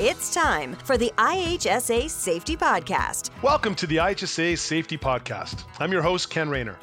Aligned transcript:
It's 0.00 0.32
time 0.32 0.74
for 0.74 0.96
the 0.96 1.12
IHSA 1.18 2.08
Safety 2.08 2.56
Podcast. 2.56 3.30
Welcome 3.42 3.74
to 3.74 3.84
the 3.84 3.96
IHSA 3.96 4.56
Safety 4.56 4.96
Podcast. 4.96 5.64
I'm 5.80 5.90
your 5.90 6.02
host, 6.02 6.30
Ken 6.30 6.48
Rayner. 6.48 6.78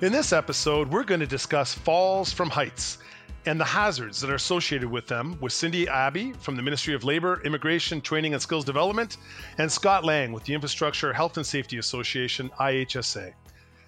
In 0.00 0.10
this 0.10 0.32
episode, 0.32 0.88
we're 0.88 1.04
going 1.04 1.20
to 1.20 1.28
discuss 1.28 1.72
falls 1.72 2.32
from 2.32 2.50
heights 2.50 2.98
and 3.46 3.60
the 3.60 3.64
hazards 3.64 4.20
that 4.20 4.30
are 4.30 4.34
associated 4.34 4.90
with 4.90 5.06
them 5.06 5.38
with 5.40 5.52
Cindy 5.52 5.86
Abbey 5.86 6.32
from 6.40 6.56
the 6.56 6.62
Ministry 6.62 6.92
of 6.92 7.04
Labor, 7.04 7.40
Immigration, 7.44 8.00
Training 8.00 8.32
and 8.32 8.42
Skills 8.42 8.64
Development, 8.64 9.16
and 9.58 9.70
Scott 9.70 10.04
Laing 10.04 10.32
with 10.32 10.42
the 10.42 10.52
Infrastructure 10.52 11.12
Health 11.12 11.36
and 11.36 11.46
Safety 11.46 11.78
Association, 11.78 12.50
IHSA. 12.58 13.32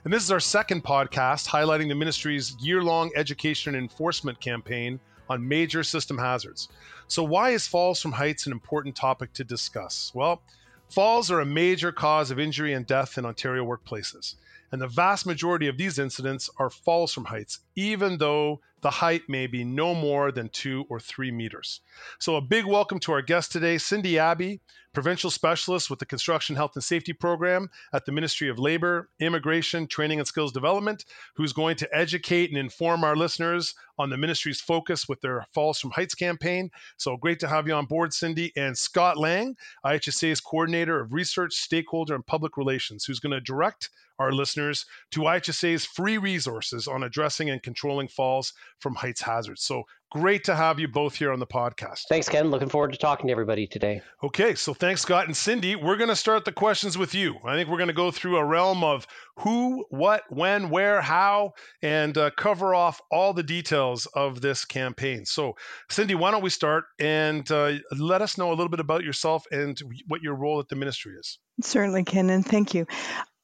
And 0.05 0.13
this 0.13 0.23
is 0.23 0.31
our 0.31 0.39
second 0.39 0.85
podcast 0.85 1.49
highlighting 1.49 1.89
the 1.89 1.97
ministry's 1.97 2.55
year 2.61 2.85
long 2.85 3.11
education 3.17 3.75
and 3.75 3.83
enforcement 3.83 4.39
campaign 4.39 5.01
on 5.29 5.47
major 5.47 5.83
system 5.83 6.17
hazards. 6.17 6.69
So, 7.09 7.23
why 7.23 7.51
is 7.51 7.67
falls 7.67 8.03
from 8.03 8.13
heights 8.13 8.47
an 8.47 8.53
important 8.53 8.95
topic 8.95 9.33
to 9.35 9.45
discuss? 9.45 10.12
Well, 10.15 10.43
falls 10.91 11.30
are 11.30 11.41
a 11.41 11.47
major 11.47 11.91
cause 11.91 12.30
of 12.30 12.39
injury 12.39 12.75
and 12.75 12.87
death 12.87 13.16
in 13.16 13.25
Ontario 13.25 13.65
workplaces. 13.65 14.35
And 14.71 14.83
the 14.83 14.89
vast 14.89 15.25
majority 15.25 15.69
of 15.69 15.79
these 15.79 15.99
incidents 15.99 16.51
are 16.59 16.69
falls 16.69 17.15
from 17.15 17.25
heights, 17.25 17.61
even 17.78 18.18
though 18.18 18.60
the 18.82 18.91
height 18.91 19.23
may 19.28 19.46
be 19.46 19.62
no 19.62 19.95
more 19.95 20.32
than 20.32 20.48
two 20.48 20.84
or 20.88 20.98
three 20.98 21.30
meters. 21.30 21.80
So, 22.18 22.34
a 22.34 22.41
big 22.41 22.64
welcome 22.64 22.98
to 23.01 23.12
our 23.12 23.23
guest 23.23 23.52
today, 23.52 23.78
Cindy 23.78 24.18
Abbey, 24.18 24.60
provincial 24.92 25.30
specialist 25.30 25.88
with 25.88 26.01
the 26.01 26.06
Construction 26.06 26.56
Health 26.56 26.73
and 26.74 26.82
Safety 26.82 27.12
Program 27.12 27.70
at 27.92 28.04
the 28.04 28.10
Ministry 28.10 28.48
of 28.48 28.59
Labor, 28.59 29.10
Immigration, 29.20 29.87
Training 29.87 30.18
and 30.18 30.27
Skills 30.27 30.51
Development, 30.51 31.04
who's 31.37 31.52
going 31.52 31.77
to 31.77 31.96
educate 31.96 32.51
and 32.51 32.59
inform 32.59 33.04
our 33.04 33.14
listeners 33.14 33.74
on 33.96 34.10
the 34.10 34.16
ministry's 34.16 34.60
focus 34.60 35.09
with 35.09 35.20
their 35.20 35.46
Falls 35.54 35.79
from 35.79 35.92
Heights 35.92 36.16
campaign. 36.16 36.70
So, 36.96 37.16
great 37.16 37.38
to 37.40 37.48
have 37.48 37.68
you 37.68 37.74
on 37.74 37.87
board, 37.87 38.12
Cindy. 38.12 38.52
And 38.56 38.76
Scott 38.76 39.16
Laing, 39.16 39.56
IHSA's 39.87 40.40
coordinator 40.40 40.98
of 40.98 41.12
research, 41.12 41.54
stakeholder, 41.54 42.16
and 42.16 42.26
public 42.26 42.57
relations, 42.57 43.04
who's 43.04 43.20
going 43.20 43.32
to 43.32 43.40
direct 43.40 43.90
our 44.18 44.32
listeners 44.32 44.85
to 45.13 45.20
IHSA's 45.20 45.85
free 45.85 46.18
resources 46.18 46.88
on 46.88 47.02
addressing 47.02 47.51
and 47.51 47.63
controlling 47.69 48.09
falls 48.09 48.55
from 48.80 48.95
heights 48.95 49.21
hazards. 49.21 49.63
So 49.63 49.83
great 50.11 50.45
to 50.45 50.57
have 50.57 50.80
you 50.80 50.88
both 50.88 51.15
here 51.15 51.33
on 51.33 51.38
the 51.38 51.47
podcast. 51.47 52.05
Thanks, 52.09 52.30
Ken. 52.30 52.51
Looking 52.51 52.71
forward 52.71 52.93
to 52.93 52.99
talking 52.99 53.27
to 53.27 53.30
everybody 53.30 53.66
today. 53.66 54.01
Okay, 54.23 54.55
so 54.55 54.73
thanks, 54.73 55.02
Scott 55.02 55.27
and 55.27 55.37
Cindy. 55.37 55.77
We're 55.77 55.99
going 55.99 56.09
to 56.09 56.16
start 56.16 56.47
the 56.47 56.52
questions 56.52 56.97
with 56.97 57.15
you. 57.15 57.35
I 57.45 57.57
think 57.57 57.69
we're 57.69 57.77
going 57.77 57.88
to 57.88 57.95
go 57.95 58.10
through 58.10 58.38
a 58.38 58.45
realm 58.45 58.83
of 58.83 59.07
who, 59.41 59.85
what, 59.91 60.23
when, 60.30 60.71
where, 60.71 61.02
how, 61.02 61.52
and 61.83 62.16
uh, 62.16 62.30
cover 62.38 62.75
off 62.75 63.02
all 63.10 63.35
the 63.35 63.43
details 63.43 64.06
of 64.15 64.41
this 64.41 64.65
campaign. 64.65 65.27
So, 65.27 65.56
Cindy, 65.91 66.15
why 66.15 66.31
don't 66.31 66.43
we 66.43 66.50
start 66.50 66.84
and 66.99 67.49
uh, 67.50 67.75
let 67.99 68.22
us 68.22 68.38
know 68.38 68.49
a 68.49 68.56
little 68.56 68.71
bit 68.71 68.81
about 68.81 69.05
yourself 69.05 69.44
and 69.53 69.78
what 70.06 70.22
your 70.22 70.34
role 70.34 70.59
at 70.59 70.69
the 70.69 70.77
ministry 70.77 71.16
is? 71.19 71.38
Certainly, 71.60 72.05
Ken, 72.05 72.31
and 72.31 72.47
thank 72.47 72.72
you. 72.72 72.87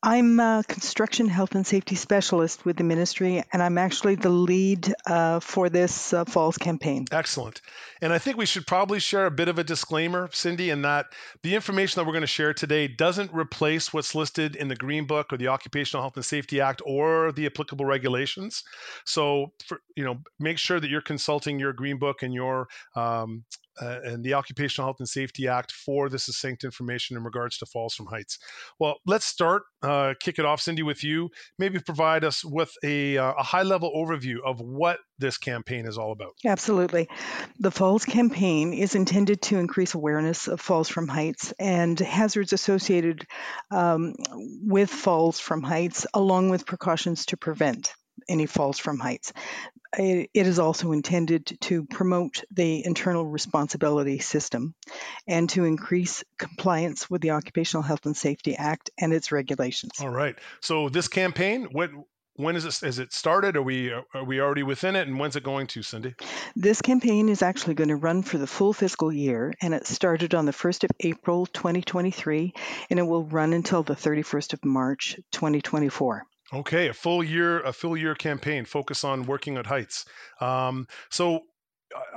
I'm 0.07 0.39
a 0.39 0.63
construction 0.69 1.29
health 1.29 1.55
and 1.55 1.67
safety 1.67 1.95
specialist 1.95 2.67
with 2.67 2.77
the 2.77 2.85
ministry, 2.85 3.43
and 3.51 3.63
I'm 3.63 3.79
actually 3.79 4.17
the 4.17 4.29
lead 4.29 4.93
uh, 5.07 5.41
for 5.41 5.71
this 5.71 6.13
uh, 6.13 6.27
Falls 6.27 6.59
campaign. 6.59 7.07
Excellent. 7.11 7.63
And 8.03 8.13
I 8.13 8.19
think 8.19 8.37
we 8.37 8.45
should 8.45 8.67
probably 8.67 9.01
share 9.01 9.25
a 9.25 9.31
bit 9.31 9.49
of 9.49 9.59
a 9.59 9.65
disclaimer, 9.65 10.29
Cindy, 10.31 10.69
in 10.69 10.83
that 10.83 11.07
the 11.43 11.55
information 11.55 11.99
that 11.99 12.07
we're 12.07 12.13
going 12.13 12.21
to 12.21 12.27
share 12.27 12.53
today 12.53 12.87
doesn't 12.87 13.33
replace 13.33 13.95
what's 13.95 14.15
listed 14.15 14.57
in 14.57 14.69
the 14.69 14.77
Green 14.77 15.07
Book 15.07 15.33
or 15.33 15.39
the 15.39 15.49
Occupational 15.49 16.03
Health 16.03 16.17
and 16.17 16.25
Safety 16.25 16.61
Act 16.61 16.83
or 16.85 17.33
the 17.33 17.47
applicable 17.47 17.87
regulations. 17.87 18.63
So, 19.07 19.53
for, 19.67 19.81
you 19.97 20.05
know, 20.05 20.19
make 20.39 20.59
sure 20.59 20.81
that 20.81 20.91
you're 20.91 21.01
consulting 21.01 21.59
your 21.59 21.73
Green 21.73 21.99
Book 21.99 22.23
and 22.23 22.35
your 22.35 22.69
um, 22.95 23.45
uh, 23.81 24.01
and 24.05 24.25
the 24.25 24.35
Occupational 24.35 24.87
Health 24.87 24.97
and 25.01 25.09
Safety 25.09 25.49
Act 25.49 25.73
for 25.73 26.09
the 26.09 26.19
succinct 26.19 26.65
information 26.65 27.17
in 27.17 27.25
regards 27.25 27.59
to 27.59 27.67
falls 27.67 27.95
from 27.95 28.07
heights. 28.07 28.39
Well, 28.79 28.97
let's 29.07 29.27
start, 29.27 29.63
uh, 29.83 30.15
kick 30.21 30.39
it 30.39 30.45
off, 30.45 30.61
Cindy, 30.61 30.83
with 30.83 31.03
you. 31.03 31.31
Maybe 31.59 31.79
provide 31.81 32.25
us 32.25 32.45
with 32.45 32.73
a, 32.85 33.19
uh, 33.19 33.33
a 33.39 33.43
high 33.43 33.63
level 33.63 33.93
overview 33.95 34.37
of 34.45 34.61
what 34.61 34.99
this 35.19 35.39
campaign 35.39 35.87
is 35.87 35.99
all 35.99 36.13
about. 36.13 36.33
Absolutely. 36.45 37.09
The 37.59 37.71
Falls 37.71 38.05
campaign 38.05 38.73
is 38.73 38.95
intended 38.95 39.43
to 39.43 39.59
increase 39.59 39.95
awareness 39.95 40.49
of 40.49 40.61
falls 40.61 40.89
from 40.89 41.09
heights 41.09 41.53
and 41.59 41.99
hazards 41.99 42.53
associated 42.53 43.27
um, 43.71 44.15
with 44.63 44.91
falls 44.91 45.39
from 45.39 45.63
heights, 45.63 46.07
along 46.15 46.51
with 46.51 46.67
precautions 46.67 47.27
to 47.27 47.37
prevent 47.37 47.93
any 48.29 48.47
falls 48.47 48.79
from 48.79 48.99
heights. 48.99 49.33
It 49.97 50.29
is 50.35 50.59
also 50.59 50.91
intended 50.93 51.57
to 51.63 51.85
promote 51.85 52.43
the 52.51 52.85
internal 52.85 53.25
responsibility 53.25 54.19
system 54.19 54.75
and 55.29 55.49
to 55.51 55.65
increase 55.65 56.25
compliance 56.37 57.09
with 57.09 57.23
the 57.23 57.31
Occupational 57.31 57.83
Health 57.83 58.05
and 58.05 58.17
Safety 58.17 58.57
Act 58.57 58.91
and 58.99 59.13
its 59.13 59.31
regulations. 59.31 59.93
All 60.01 60.11
right. 60.11 60.37
So 60.61 60.89
this 60.89 61.07
campaign, 61.07 61.69
what 61.71 61.91
when 62.37 62.57
is 62.57 62.65
it 62.65 62.83
is 62.87 62.99
it 62.99 63.13
started? 63.13 63.57
Are 63.57 63.63
we 63.63 63.93
are 63.93 64.25
we 64.25 64.41
already 64.41 64.65
within 64.65 64.97
it? 64.97 65.07
And 65.07 65.19
when's 65.19 65.37
it 65.37 65.45
going 65.45 65.69
to, 65.69 65.83
Cindy? 65.83 66.15
This 66.57 66.83
campaign 66.83 67.29
is 67.29 67.43
actually 67.43 67.75
going 67.75 67.89
to 67.89 67.97
run 67.97 68.23
for 68.23 68.39
the 68.39 68.47
full 68.47 68.73
fiscal 68.73 69.13
year, 69.13 69.53
and 69.63 69.73
it 69.73 69.87
started 69.87 70.35
on 70.35 70.47
the 70.47 70.53
first 70.53 70.85
of 70.85 70.91
April, 71.01 71.47
2023, 71.47 72.53
and 72.91 72.99
it 72.99 73.05
will 73.05 73.25
run 73.25 73.53
until 73.53 73.83
the 73.83 73.95
31st 73.95 74.55
of 74.55 74.65
March, 74.65 75.17
2024. 75.31 76.27
Okay, 76.53 76.89
a 76.89 76.93
full 76.95 77.25
year, 77.25 77.61
a 77.61 77.73
full 77.73 77.97
year 77.97 78.15
campaign, 78.15 78.65
focus 78.65 79.03
on 79.03 79.27
working 79.27 79.57
at 79.57 79.67
heights. 79.67 80.05
Um, 80.41 80.87
so 81.11 81.41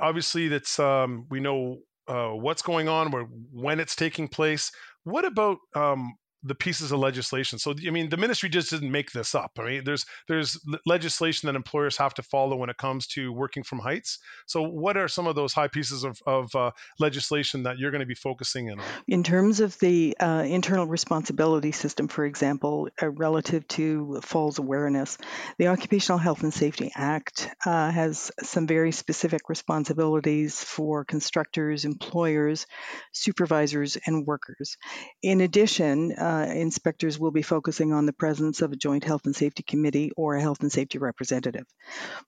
obviously, 0.00 0.48
that's 0.48 0.78
um, 0.78 1.26
we 1.30 1.40
know 1.40 1.78
uh, 2.06 2.30
what's 2.30 2.62
going 2.62 2.88
on, 2.88 3.10
where 3.10 3.24
when 3.24 3.80
it's 3.80 3.96
taking 3.96 4.28
place. 4.28 4.70
What 5.04 5.24
about 5.24 5.58
um, 5.74 6.14
the 6.42 6.54
pieces 6.54 6.92
of 6.92 7.00
legislation. 7.00 7.58
So 7.58 7.74
I 7.86 7.90
mean, 7.90 8.10
the 8.10 8.16
ministry 8.16 8.48
just 8.48 8.70
didn't 8.70 8.90
make 8.90 9.10
this 9.12 9.34
up. 9.34 9.52
I 9.58 9.64
mean, 9.64 9.84
there's 9.84 10.06
there's 10.28 10.58
legislation 10.86 11.46
that 11.46 11.56
employers 11.56 11.96
have 11.96 12.14
to 12.14 12.22
follow 12.22 12.56
when 12.56 12.70
it 12.70 12.76
comes 12.76 13.06
to 13.08 13.32
working 13.32 13.62
from 13.62 13.78
heights. 13.80 14.18
So 14.46 14.62
what 14.62 14.96
are 14.96 15.08
some 15.08 15.26
of 15.26 15.34
those 15.34 15.52
high 15.52 15.68
pieces 15.68 16.04
of, 16.04 16.18
of 16.26 16.54
uh, 16.54 16.70
legislation 16.98 17.64
that 17.64 17.78
you're 17.78 17.90
going 17.90 18.00
to 18.00 18.06
be 18.06 18.14
focusing 18.14 18.68
in 18.68 18.78
on? 18.78 18.84
In 19.08 19.22
terms 19.22 19.60
of 19.60 19.78
the 19.78 20.16
uh, 20.20 20.44
internal 20.46 20.86
responsibility 20.86 21.72
system, 21.72 22.08
for 22.08 22.24
example, 22.24 22.88
uh, 23.02 23.10
relative 23.10 23.66
to 23.68 24.20
falls 24.22 24.58
awareness, 24.58 25.18
the 25.58 25.68
Occupational 25.68 26.18
Health 26.18 26.42
and 26.42 26.54
Safety 26.54 26.92
Act 26.94 27.48
uh, 27.66 27.90
has 27.90 28.30
some 28.42 28.66
very 28.66 28.92
specific 28.92 29.48
responsibilities 29.48 30.62
for 30.62 31.04
constructors, 31.04 31.84
employers, 31.84 32.66
supervisors, 33.12 33.96
and 34.06 34.26
workers. 34.26 34.76
In 35.22 35.40
addition 35.40 36.12
uh, 36.28 36.44
inspectors 36.44 37.18
will 37.18 37.30
be 37.30 37.40
focusing 37.40 37.94
on 37.94 38.04
the 38.04 38.12
presence 38.12 38.60
of 38.60 38.70
a 38.70 38.76
joint 38.76 39.02
health 39.02 39.24
and 39.24 39.34
safety 39.34 39.62
committee 39.62 40.10
or 40.14 40.34
a 40.34 40.42
health 40.42 40.60
and 40.60 40.70
safety 40.70 40.98
representative. 40.98 41.64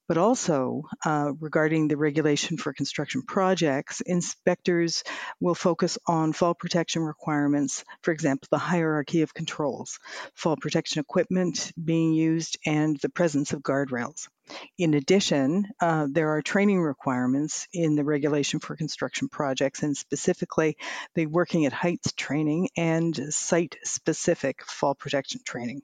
But 0.08 0.16
also, 0.16 0.84
uh, 1.04 1.32
regarding 1.38 1.88
the 1.88 1.98
regulation 1.98 2.56
for 2.56 2.72
construction 2.72 3.20
projects, 3.20 4.00
inspectors 4.00 5.04
will 5.38 5.54
focus 5.54 5.98
on 6.06 6.32
fall 6.32 6.54
protection 6.54 7.02
requirements, 7.02 7.84
for 8.00 8.12
example, 8.12 8.48
the 8.50 8.56
hierarchy 8.56 9.20
of 9.20 9.34
controls, 9.34 9.98
fall 10.34 10.56
protection 10.56 11.00
equipment 11.00 11.70
being 11.82 12.14
used, 12.14 12.56
and 12.64 12.96
the 13.02 13.10
presence 13.10 13.52
of 13.52 13.60
guardrails. 13.60 14.28
In 14.78 14.94
addition, 14.94 15.66
uh, 15.80 16.06
there 16.10 16.30
are 16.30 16.42
training 16.42 16.80
requirements 16.80 17.68
in 17.72 17.96
the 17.96 18.04
regulation 18.04 18.60
for 18.60 18.76
construction 18.76 19.28
projects, 19.28 19.82
and 19.82 19.96
specifically 19.96 20.76
the 21.14 21.26
working 21.26 21.66
at 21.66 21.72
heights 21.72 22.12
training 22.12 22.68
and 22.76 23.14
site 23.32 23.76
specific 23.84 24.64
fall 24.64 24.94
protection 24.94 25.40
training. 25.44 25.82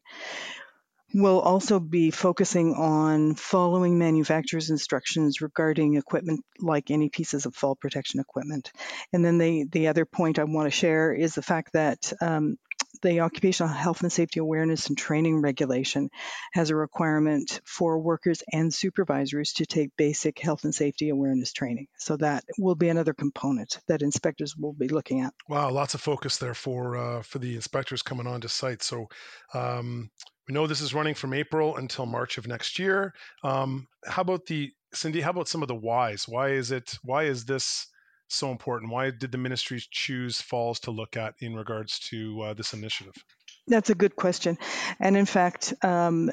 We'll 1.15 1.41
also 1.41 1.79
be 1.79 2.11
focusing 2.11 2.75
on 2.75 3.37
following 3.37 3.97
manufacturer's 3.97 4.71
instructions 4.71 5.41
regarding 5.41 5.95
equipment 5.95 6.45
like 6.61 6.91
any 6.91 7.09
pieces 7.09 7.47
of 7.47 7.55
fall 7.55 7.77
protection 7.77 8.21
equipment. 8.21 8.73
And 9.13 9.25
then 9.25 9.39
the, 9.39 9.65
the 9.71 9.89
other 9.89 10.05
point 10.05 10.39
I 10.39 10.45
want 10.45 10.67
to 10.67 10.77
share 10.77 11.13
is 11.13 11.35
the 11.35 11.43
fact 11.43 11.73
that 11.75 12.13
um, 12.21 12.59
the 13.03 13.21
Occupational 13.21 13.73
Health 13.73 14.03
and 14.03 14.13
Safety 14.13 14.41
Awareness 14.41 14.89
and 14.89 14.97
Training 14.97 15.41
Regulation 15.41 16.11
has 16.53 16.71
a 16.71 16.77
requirement 16.77 17.61
for 17.65 17.99
workers 17.99 18.43
and 18.53 18.73
supervisors 18.73 19.53
to 19.55 19.67
take 19.67 19.97
basic 19.97 20.39
health 20.39 20.65
and 20.65 20.75
safety 20.75 21.09
awareness 21.09 21.53
training. 21.53 21.89
So 21.99 22.17
that 22.19 22.45
will 22.59 22.75
be 22.75 22.89
another 22.89 23.15
component 23.15 23.81
that 23.89 24.03
inspectors 24.03 24.57
will 24.57 24.73
be 24.73 24.89
looking 24.89 25.21
at. 25.21 25.35
Wow, 25.49 25.71
lots 25.71 25.95
of 25.95 26.01
focus 26.01 26.39
there 26.39 26.55
for 26.55 26.97
uh, 26.97 27.23
for 27.23 27.39
the 27.39 27.55
inspectors 27.55 28.03
coming 28.03 28.27
onto 28.27 28.49
site. 28.49 28.83
So 28.83 29.09
um, 29.55 30.11
we 30.49 30.55
know 30.55 30.67
this 30.67 30.81
is 30.81 30.95
running 30.95 31.15
from 31.15 31.35
April 31.35 31.77
until 31.77 32.07
March 32.07 32.39
of 32.39 32.47
next 32.47 32.79
year. 32.79 33.13
Um, 33.43 33.87
how 34.07 34.23
about 34.23 34.47
the 34.47 34.73
Cindy? 34.93 35.21
How 35.21 35.31
about 35.31 35.49
some 35.49 35.63
of 35.63 35.69
the 35.69 35.75
whys? 35.75 36.27
Why 36.29 36.51
is 36.51 36.71
it? 36.71 36.97
Why 37.03 37.25
is 37.25 37.45
this? 37.45 37.87
So 38.29 38.51
important? 38.51 38.93
Why 38.93 39.11
did 39.11 39.33
the 39.33 39.39
ministries 39.39 39.87
choose 39.91 40.41
falls 40.41 40.81
to 40.81 40.91
look 40.91 41.17
at 41.17 41.35
in 41.41 41.55
regards 41.55 41.99
to 42.11 42.43
uh, 42.43 42.55
this 42.55 42.73
initiative? 42.73 43.15
That's 43.69 43.91
a 43.91 43.97
good 43.97 44.15
question. 44.15 44.59
And 45.01 45.17
in 45.17 45.27
fact, 45.27 45.75
um, 45.83 46.31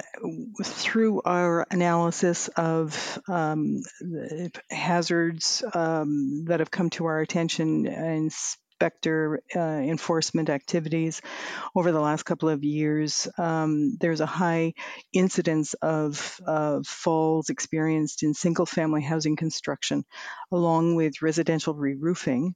through 0.62 1.22
our 1.24 1.66
analysis 1.68 2.46
of 2.48 3.18
um, 3.26 3.82
hazards 4.70 5.64
um, 5.74 6.44
that 6.46 6.60
have 6.60 6.70
come 6.70 6.90
to 6.90 7.06
our 7.06 7.20
attention, 7.20 7.86
and 7.88 8.32
inspector 8.74 9.40
uh, 9.54 9.60
enforcement 9.60 10.50
activities 10.50 11.22
over 11.76 11.92
the 11.92 12.00
last 12.00 12.24
couple 12.24 12.48
of 12.48 12.64
years, 12.64 13.28
um, 13.38 13.96
there's 14.00 14.20
a 14.20 14.26
high 14.26 14.72
incidence 15.12 15.74
of 15.74 16.40
uh, 16.46 16.80
falls 16.84 17.50
experienced 17.50 18.22
in 18.22 18.34
single 18.34 18.66
family 18.66 19.02
housing 19.02 19.36
construction, 19.36 20.04
along 20.50 20.96
with 20.96 21.22
residential 21.22 21.74
re 21.74 21.94
roofing, 21.94 22.54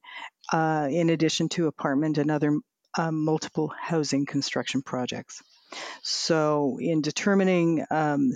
uh, 0.53 0.88
in 0.91 1.11
addition 1.11 1.49
to 1.49 1.69
apartment 1.69 2.19
and 2.19 2.31
other 2.31 2.59
uh, 2.97 3.12
multiple 3.12 3.73
housing 3.81 4.26
construction 4.26 4.82
projects. 4.82 5.43
So, 6.03 6.79
in 6.81 7.03
determining, 7.03 7.85
um, 7.91 8.32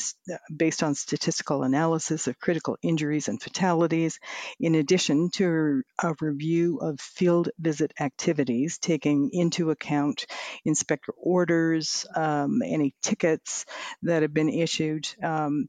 based 0.54 0.82
on 0.82 0.94
statistical 0.94 1.62
analysis 1.62 2.26
of 2.26 2.38
critical 2.38 2.76
injuries 2.82 3.28
and 3.28 3.40
fatalities, 3.40 4.18
in 4.60 4.74
addition 4.74 5.30
to 5.30 5.82
a 6.02 6.14
review 6.20 6.78
of 6.78 7.00
field 7.00 7.50
visit 7.58 7.92
activities, 8.00 8.78
taking 8.78 9.30
into 9.32 9.70
account 9.70 10.26
inspector 10.64 11.12
orders, 11.16 12.06
um, 12.14 12.62
any 12.64 12.94
tickets 13.02 13.64
that 14.02 14.22
have 14.22 14.34
been 14.34 14.50
issued, 14.50 15.08
um, 15.22 15.68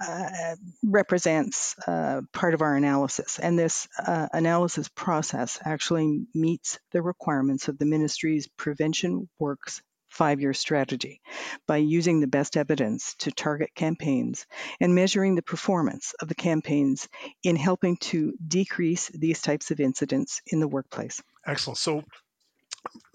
uh, 0.00 0.56
represents 0.82 1.76
uh, 1.86 2.22
part 2.32 2.54
of 2.54 2.62
our 2.62 2.76
analysis. 2.76 3.38
And 3.38 3.58
this 3.58 3.86
uh, 4.04 4.28
analysis 4.32 4.88
process 4.88 5.58
actually 5.64 6.26
meets 6.34 6.78
the 6.92 7.02
requirements 7.02 7.68
of 7.68 7.78
the 7.78 7.86
ministry's 7.86 8.48
Prevention 8.48 9.28
Works 9.38 9.82
five 10.14 10.40
year 10.40 10.54
strategy 10.54 11.20
by 11.66 11.76
using 11.76 12.20
the 12.20 12.26
best 12.26 12.56
evidence 12.56 13.14
to 13.18 13.32
target 13.32 13.74
campaigns 13.74 14.46
and 14.80 14.94
measuring 14.94 15.34
the 15.34 15.42
performance 15.42 16.14
of 16.20 16.28
the 16.28 16.34
campaigns 16.34 17.08
in 17.42 17.56
helping 17.56 17.96
to 17.96 18.32
decrease 18.46 19.08
these 19.08 19.42
types 19.42 19.70
of 19.70 19.80
incidents 19.80 20.40
in 20.46 20.60
the 20.60 20.68
workplace. 20.68 21.20
Excellent. 21.46 21.78
So, 21.78 22.04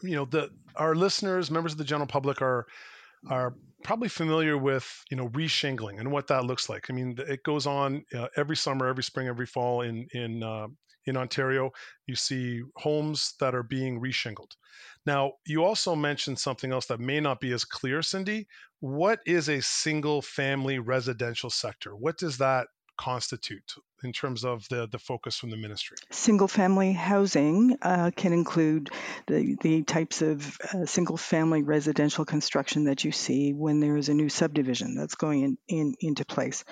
you 0.02 0.16
know, 0.16 0.26
the 0.26 0.50
our 0.76 0.94
listeners, 0.94 1.50
members 1.50 1.72
of 1.72 1.78
the 1.78 1.84
general 1.84 2.08
public 2.08 2.42
are 2.42 2.68
are 3.30 3.54
probably 3.84 4.10
familiar 4.10 4.58
with 4.58 4.86
you 5.10 5.18
know 5.18 5.30
reshingling 5.30 6.00
and 6.00 6.12
what 6.12 6.28
that 6.28 6.46
looks 6.46 6.70
like. 6.70 6.90
I 6.90 6.94
mean, 6.94 7.18
it 7.18 7.44
goes 7.44 7.66
on 7.66 8.04
uh, 8.14 8.28
every 8.36 8.58
summer, 8.58 8.88
every 8.88 9.04
spring, 9.04 9.28
every 9.28 9.46
fall 9.46 9.82
in 9.82 10.08
in 10.14 10.44
uh, 10.44 10.68
in 11.06 11.18
Ontario. 11.18 11.72
You 12.08 12.16
see 12.16 12.62
homes 12.76 13.34
that 13.40 13.56
are 13.56 13.64
being 13.64 14.00
reshingled. 14.00 14.52
Now, 15.06 15.34
you 15.46 15.64
also 15.64 15.96
mentioned 15.96 16.40
something 16.40 16.72
else 16.72 16.86
that 16.88 17.00
may 17.00 17.20
not 17.20 17.40
be 17.40 17.52
as 17.52 17.66
clear, 17.66 18.02
Cindy. 18.02 18.48
What 18.80 19.20
is 19.26 19.50
a 19.50 19.62
single 19.62 20.22
family 20.22 20.80
residential 20.80 21.50
sector? 21.50 21.96
What 21.96 22.18
does 22.18 22.38
that 22.38 22.68
constitute 22.98 23.74
in 24.04 24.14
terms 24.14 24.44
of 24.44 24.68
the, 24.70 24.88
the 24.88 25.00
focus 25.00 25.38
from 25.38 25.50
the 25.50 25.58
ministry? 25.58 25.98
Single 26.12 26.48
family 26.48 26.94
housing 26.94 27.78
uh, 27.82 28.12
can 28.16 28.34
include 28.34 28.90
the, 29.28 29.58
the 29.62 29.84
types 29.84 30.22
of 30.22 30.58
uh, 30.74 30.86
single 30.86 31.18
family 31.18 31.64
residential 31.64 32.26
construction 32.26 32.86
that 32.86 33.04
you 33.04 33.12
see 33.12 33.54
when 33.54 33.80
there 33.80 33.98
is 33.98 34.10
a 34.10 34.14
new 34.14 34.30
subdivision 34.30 34.96
that's 34.96 35.16
going 35.16 35.44
in, 35.44 35.58
in 35.68 35.96
into 36.00 36.26
place. 36.26 36.64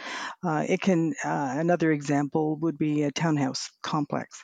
Uh, 0.44 0.66
it 0.68 0.82
can, 0.82 1.14
uh, 1.24 1.56
another 1.58 1.92
example 1.92 2.58
would 2.58 2.78
be 2.78 3.04
a 3.04 3.12
townhouse 3.12 3.70
complex. 3.82 4.44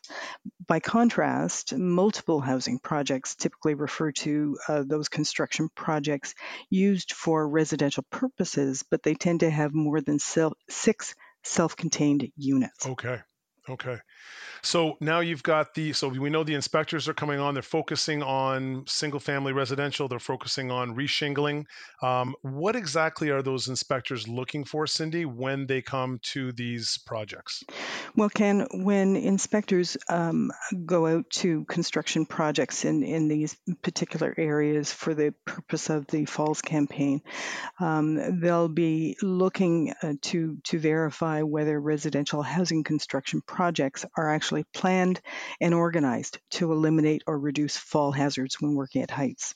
By 0.67 0.79
contrast, 0.79 1.75
multiple 1.75 2.39
housing 2.39 2.79
projects 2.79 3.35
typically 3.35 3.73
refer 3.73 4.11
to 4.11 4.57
uh, 4.67 4.83
those 4.85 5.09
construction 5.09 5.69
projects 5.75 6.33
used 6.69 7.13
for 7.13 7.47
residential 7.47 8.03
purposes, 8.09 8.83
but 8.89 9.03
they 9.03 9.13
tend 9.13 9.41
to 9.41 9.49
have 9.49 9.73
more 9.73 10.01
than 10.01 10.19
six 10.19 11.15
self-contained 11.43 12.31
units. 12.35 12.85
Okay. 12.85 13.19
Okay. 13.69 13.97
So 14.63 14.95
now 15.01 15.19
you've 15.19 15.43
got 15.43 15.73
the 15.73 15.91
so 15.91 16.07
we 16.07 16.29
know 16.29 16.45
the 16.45 16.53
inspectors 16.53 17.09
are 17.09 17.13
coming 17.13 17.39
on. 17.39 17.53
They're 17.53 17.61
focusing 17.61 18.23
on 18.23 18.85
single 18.87 19.19
family 19.19 19.51
residential. 19.51 20.07
They're 20.07 20.19
focusing 20.19 20.71
on 20.71 20.95
reshingling. 20.95 21.65
Um, 22.01 22.33
what 22.41 22.77
exactly 22.77 23.29
are 23.29 23.41
those 23.41 23.67
inspectors 23.67 24.25
looking 24.25 24.63
for, 24.63 24.87
Cindy, 24.87 25.25
when 25.25 25.67
they 25.67 25.81
come 25.81 26.19
to 26.31 26.53
these 26.53 26.97
projects? 26.99 27.65
Well, 28.15 28.29
Ken, 28.29 28.65
when 28.71 29.17
inspectors 29.17 29.97
um, 30.07 30.51
go 30.85 31.07
out 31.07 31.29
to 31.31 31.65
construction 31.65 32.25
projects 32.25 32.85
in 32.85 33.03
in 33.03 33.27
these 33.27 33.57
particular 33.81 34.33
areas 34.37 34.93
for 34.93 35.13
the 35.13 35.33
purpose 35.45 35.89
of 35.89 36.07
the 36.07 36.23
Falls 36.23 36.61
campaign, 36.61 37.21
um, 37.81 38.39
they'll 38.39 38.69
be 38.69 39.17
looking 39.21 39.93
uh, 40.01 40.13
to 40.21 40.57
to 40.63 40.79
verify 40.79 41.41
whether 41.41 41.79
residential 41.81 42.41
housing 42.41 42.85
construction 42.85 43.41
projects 43.41 44.05
are 44.17 44.29
actually 44.29 44.65
planned 44.73 45.21
and 45.61 45.73
organized 45.73 46.39
to 46.51 46.71
eliminate 46.71 47.23
or 47.27 47.37
reduce 47.37 47.77
fall 47.77 48.11
hazards 48.11 48.59
when 48.59 48.75
working 48.75 49.01
at 49.01 49.11
heights. 49.11 49.55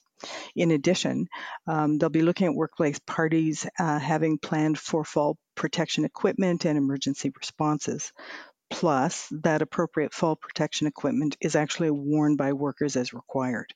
In 0.56 0.72
addition, 0.72 1.28
um, 1.68 1.98
they'll 1.98 2.10
be 2.10 2.24
looking 2.24 2.48
at 2.48 2.56
workplace 2.56 3.00
parties 3.00 3.68
uh, 3.80 4.00
having 4.00 4.40
planned 4.40 4.80
for 4.80 5.04
fall 5.04 5.38
protection 5.56 6.06
equipment 6.06 6.66
and 6.66 6.78
emergency 6.78 7.32
responses 7.36 8.12
plus 8.70 9.28
that 9.44 9.62
appropriate 9.62 10.14
fall 10.14 10.36
protection 10.36 10.88
equipment 10.88 11.38
is 11.42 11.56
actually 11.56 11.92
worn 11.92 12.36
by 12.36 12.54
workers 12.54 12.96
as 12.96 13.14
required. 13.14 13.74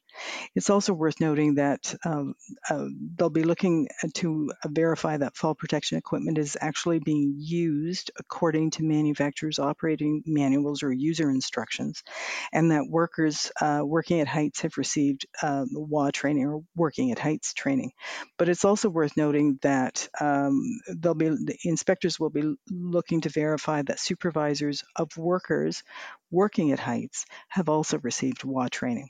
It's 0.55 0.69
also 0.69 0.93
worth 0.93 1.21
noting 1.21 1.55
that 1.55 1.95
um, 2.05 2.33
uh, 2.69 2.85
they'll 3.15 3.29
be 3.29 3.43
looking 3.43 3.87
to 4.15 4.51
verify 4.67 5.17
that 5.17 5.35
fall 5.35 5.55
protection 5.55 5.97
equipment 5.97 6.37
is 6.37 6.57
actually 6.59 6.99
being 6.99 7.35
used 7.37 8.11
according 8.19 8.71
to 8.71 8.83
manufacturers' 8.83 9.59
operating 9.59 10.23
manuals 10.25 10.83
or 10.83 10.91
user 10.91 11.29
instructions, 11.29 12.03
and 12.51 12.71
that 12.71 12.87
workers 12.89 13.51
uh, 13.61 13.81
working 13.83 14.19
at 14.19 14.27
heights 14.27 14.61
have 14.61 14.77
received 14.77 15.25
uh, 15.41 15.65
WA 15.71 16.11
training 16.11 16.45
or 16.45 16.63
working 16.75 17.11
at 17.11 17.19
heights 17.19 17.53
training. 17.53 17.91
But 18.37 18.49
it's 18.49 18.65
also 18.65 18.89
worth 18.89 19.15
noting 19.15 19.59
that 19.61 20.09
um, 20.19 20.79
they'll 20.89 21.13
be 21.13 21.29
the 21.29 21.57
inspectors 21.63 22.19
will 22.19 22.29
be 22.29 22.55
looking 22.69 23.21
to 23.21 23.29
verify 23.29 23.81
that 23.83 23.99
supervisors 23.99 24.80
of 24.95 25.17
workers 25.17 25.83
working 26.29 26.71
at 26.71 26.79
heights 26.79 27.25
have 27.49 27.69
also 27.69 27.99
received 27.99 28.43
WA 28.43 28.67
training. 28.69 29.09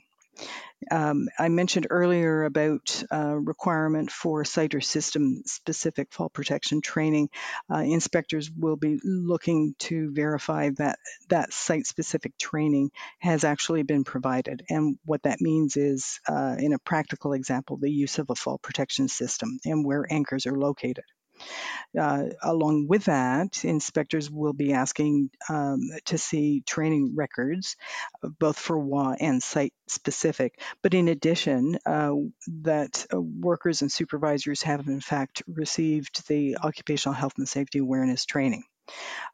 Um, 0.90 1.28
I 1.38 1.48
mentioned 1.48 1.86
earlier 1.90 2.44
about 2.44 3.04
uh, 3.12 3.36
requirement 3.36 4.10
for 4.10 4.44
site 4.44 4.74
or 4.74 4.80
system 4.80 5.42
specific 5.46 6.12
fall 6.12 6.28
protection 6.28 6.80
training. 6.80 7.28
Uh, 7.72 7.78
inspectors 7.78 8.50
will 8.50 8.76
be 8.76 8.98
looking 9.04 9.74
to 9.80 10.10
verify 10.12 10.70
that 10.78 10.98
that 11.28 11.52
site 11.52 11.86
specific 11.86 12.36
training 12.36 12.90
has 13.20 13.44
actually 13.44 13.84
been 13.84 14.04
provided. 14.04 14.64
And 14.68 14.98
what 15.04 15.22
that 15.22 15.40
means 15.40 15.76
is, 15.76 16.20
uh, 16.28 16.56
in 16.58 16.72
a 16.72 16.78
practical 16.78 17.32
example, 17.32 17.76
the 17.76 17.90
use 17.90 18.18
of 18.18 18.30
a 18.30 18.34
fall 18.34 18.58
protection 18.58 19.08
system 19.08 19.60
and 19.64 19.84
where 19.84 20.04
anchors 20.10 20.46
are 20.46 20.58
located. 20.58 21.04
Uh, 21.98 22.24
along 22.42 22.86
with 22.88 23.04
that, 23.04 23.64
inspectors 23.64 24.30
will 24.30 24.52
be 24.52 24.72
asking 24.72 25.30
um, 25.48 25.80
to 26.06 26.18
see 26.18 26.62
training 26.66 27.12
records, 27.14 27.76
uh, 28.22 28.28
both 28.38 28.58
for 28.58 28.78
WA 28.78 29.14
and 29.20 29.42
site 29.42 29.74
specific. 29.88 30.60
But 30.82 30.94
in 30.94 31.08
addition, 31.08 31.78
uh, 31.84 32.12
that 32.62 33.06
uh, 33.12 33.20
workers 33.20 33.82
and 33.82 33.92
supervisors 33.92 34.62
have 34.62 34.86
in 34.88 35.00
fact 35.00 35.42
received 35.46 36.26
the 36.28 36.56
occupational 36.62 37.14
health 37.14 37.34
and 37.38 37.48
safety 37.48 37.78
awareness 37.78 38.24
training. 38.24 38.64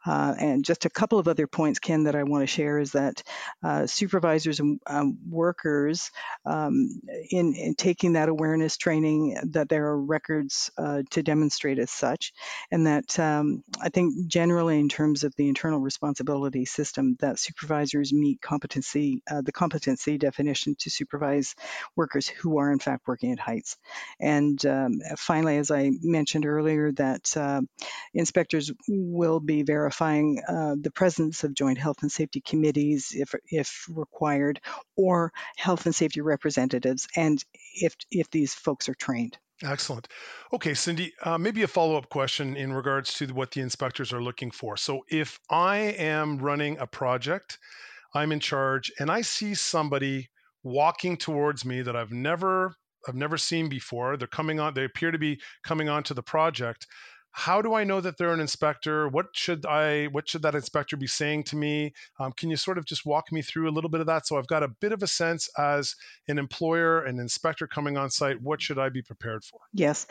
Uh, 0.07 0.35
and 0.39 0.65
just 0.65 0.85
a 0.85 0.91
couple 0.91 1.19
of 1.19 1.29
other 1.29 1.47
points, 1.47 1.79
Ken, 1.79 2.05
that 2.05 2.15
I 2.15 2.23
want 2.23 2.43
to 2.43 2.47
share 2.47 2.79
is 2.79 2.93
that 2.93 3.23
uh, 3.63 3.87
supervisors 3.87 4.61
and 4.61 4.81
um, 4.87 5.19
workers, 5.29 6.11
um, 6.47 7.01
in, 7.31 7.55
in, 7.55 7.75
taking 7.75 8.15
that 8.15 8.29
awareness 8.29 8.77
training, 8.77 9.37
that 9.53 9.69
there 9.69 9.87
are 9.89 10.01
records 10.01 10.71
uh, 10.79 11.03
to 11.11 11.23
demonstrate 11.23 11.79
as 11.79 11.91
such, 11.91 12.33
and 12.71 12.87
that 12.87 13.19
um, 13.19 13.65
I 13.81 13.89
think 13.89 14.29
generally 14.29 14.79
in 14.79 14.89
terms 14.89 15.25
of 15.25 15.35
the 15.37 15.49
internal 15.49 15.81
responsibility 15.81 16.65
system, 16.65 17.17
that 17.21 17.39
supervisors 17.39 18.13
meet 18.13 18.41
competency, 18.41 19.23
uh, 19.31 19.43
the 19.43 19.53
competency 19.53 20.17
definition 20.17 20.77
to 20.81 20.91
supervise 20.91 21.55
workers 21.97 22.29
who 22.29 22.59
are 22.59 22.73
in 22.73 22.79
fact 22.79 23.07
working 23.07 23.33
at 23.33 23.39
heights. 23.39 23.77
And 24.21 24.65
um, 24.65 25.01
finally, 25.17 25.59
as 25.59 25.71
I 25.71 25.91
mentioned 26.03 26.47
earlier, 26.47 26.93
that 26.93 27.37
uh, 27.37 27.63
inspectors 28.15 28.73
will 28.89 29.41
be 29.49 29.65
verifying 29.65 30.41
uh, 30.47 30.77
the 30.81 30.93
presence 30.93 31.43
of 31.43 31.55
joint 31.55 31.79
health 31.79 32.03
and 32.03 32.13
safety 32.13 32.41
committees 32.41 33.13
if, 33.15 33.35
if 33.51 33.87
required, 33.89 34.61
or 34.97 35.33
health 35.57 35.87
and 35.87 35.95
safety 35.95 36.21
representatives, 36.21 37.09
and 37.17 37.45
if, 37.75 37.97
if 38.11 38.31
these 38.31 38.55
folks 38.55 38.89
are 38.89 38.95
trained. 38.95 39.37
Excellent. 39.65 40.07
Okay, 40.53 40.75
Cindy, 40.75 41.13
uh, 41.25 41.37
maybe 41.37 41.65
a 41.65 41.67
follow 41.67 41.97
up 41.97 42.09
question 42.11 42.57
in 42.57 42.73
regards 42.73 43.15
to 43.15 43.27
what 43.27 43.51
the 43.51 43.61
inspectors 43.61 44.13
are 44.13 44.23
looking 44.23 44.53
for. 44.53 44.77
So, 44.77 45.01
if 45.11 45.41
I 45.51 45.79
am 45.99 46.39
running 46.39 46.79
a 46.79 46.87
project, 46.87 47.59
I'm 48.15 48.31
in 48.31 48.39
charge, 48.39 48.93
and 49.01 49.11
I 49.11 49.23
see 49.23 49.55
somebody 49.55 50.29
walking 50.63 51.17
towards 51.17 51.65
me 51.65 51.83
that 51.83 51.97
I've 51.97 52.13
never 52.13 52.77
I've 53.09 53.15
never 53.15 53.39
seen 53.39 53.69
before. 53.69 54.17
They're 54.17 54.29
coming 54.29 54.61
on. 54.61 54.75
They 54.75 54.85
appear 54.85 55.11
to 55.11 55.19
be 55.19 55.41
coming 55.65 55.89
onto 55.89 56.15
the 56.15 56.23
project 56.23 56.87
how 57.31 57.63
do 57.63 57.75
I 57.75 57.85
know 57.85 58.01
that 58.01 58.17
they're 58.19 58.33
an 58.33 58.41
inspector? 58.41 59.09
What 59.09 59.27
should 59.33 59.67
I 59.67 60.07
what 60.07 60.29
should 60.29 60.43
that 60.43 60.55
inspector 60.55 60.97
be 60.97 61.07
saying 61.07 61.45
to 61.45 61.57
me? 61.57 61.93
Um, 62.19 62.33
can 62.33 62.51
you 62.51 62.57
sort 62.57 62.79
of 62.79 62.85
just 62.85 63.07
walk 63.07 63.31
me 63.33 63.43
through 63.43 63.69
a 63.69 63.73
little 63.73 63.91
bit 63.91 64.01
of 64.01 64.07
that 64.07 64.27
so 64.27 64.37
I've 64.37 64.47
got 64.47 64.63
a 64.63 64.69
bit 64.69 64.93
of 64.93 65.03
a 65.03 65.07
sense 65.07 65.49
as 65.57 65.95
an 66.27 66.39
employer, 66.39 67.03
an 67.03 67.19
inspector 67.19 67.67
coming 67.67 67.97
on 67.97 68.11
site, 68.11 68.41
what 68.43 68.61
should 68.61 68.79
I 68.79 68.89
be 68.89 69.03
prepared 69.03 69.45
for? 69.45 69.61
Yes, 69.73 70.07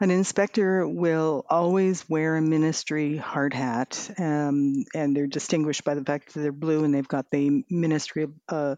an 0.00 0.10
inspector 0.10 0.86
will 0.86 1.44
always 1.48 2.08
wear 2.08 2.36
a 2.36 2.42
ministry 2.42 3.16
hard 3.16 3.54
hat, 3.54 4.10
um, 4.18 4.84
and 4.94 5.16
they're 5.16 5.26
distinguished 5.26 5.84
by 5.84 5.94
the 5.94 6.04
fact 6.04 6.34
that 6.34 6.40
they're 6.40 6.52
blue 6.52 6.84
and 6.84 6.94
they've 6.94 7.06
got 7.06 7.30
the 7.30 7.64
Ministry 7.70 8.24
of 8.24 8.32
uh, 8.48 8.74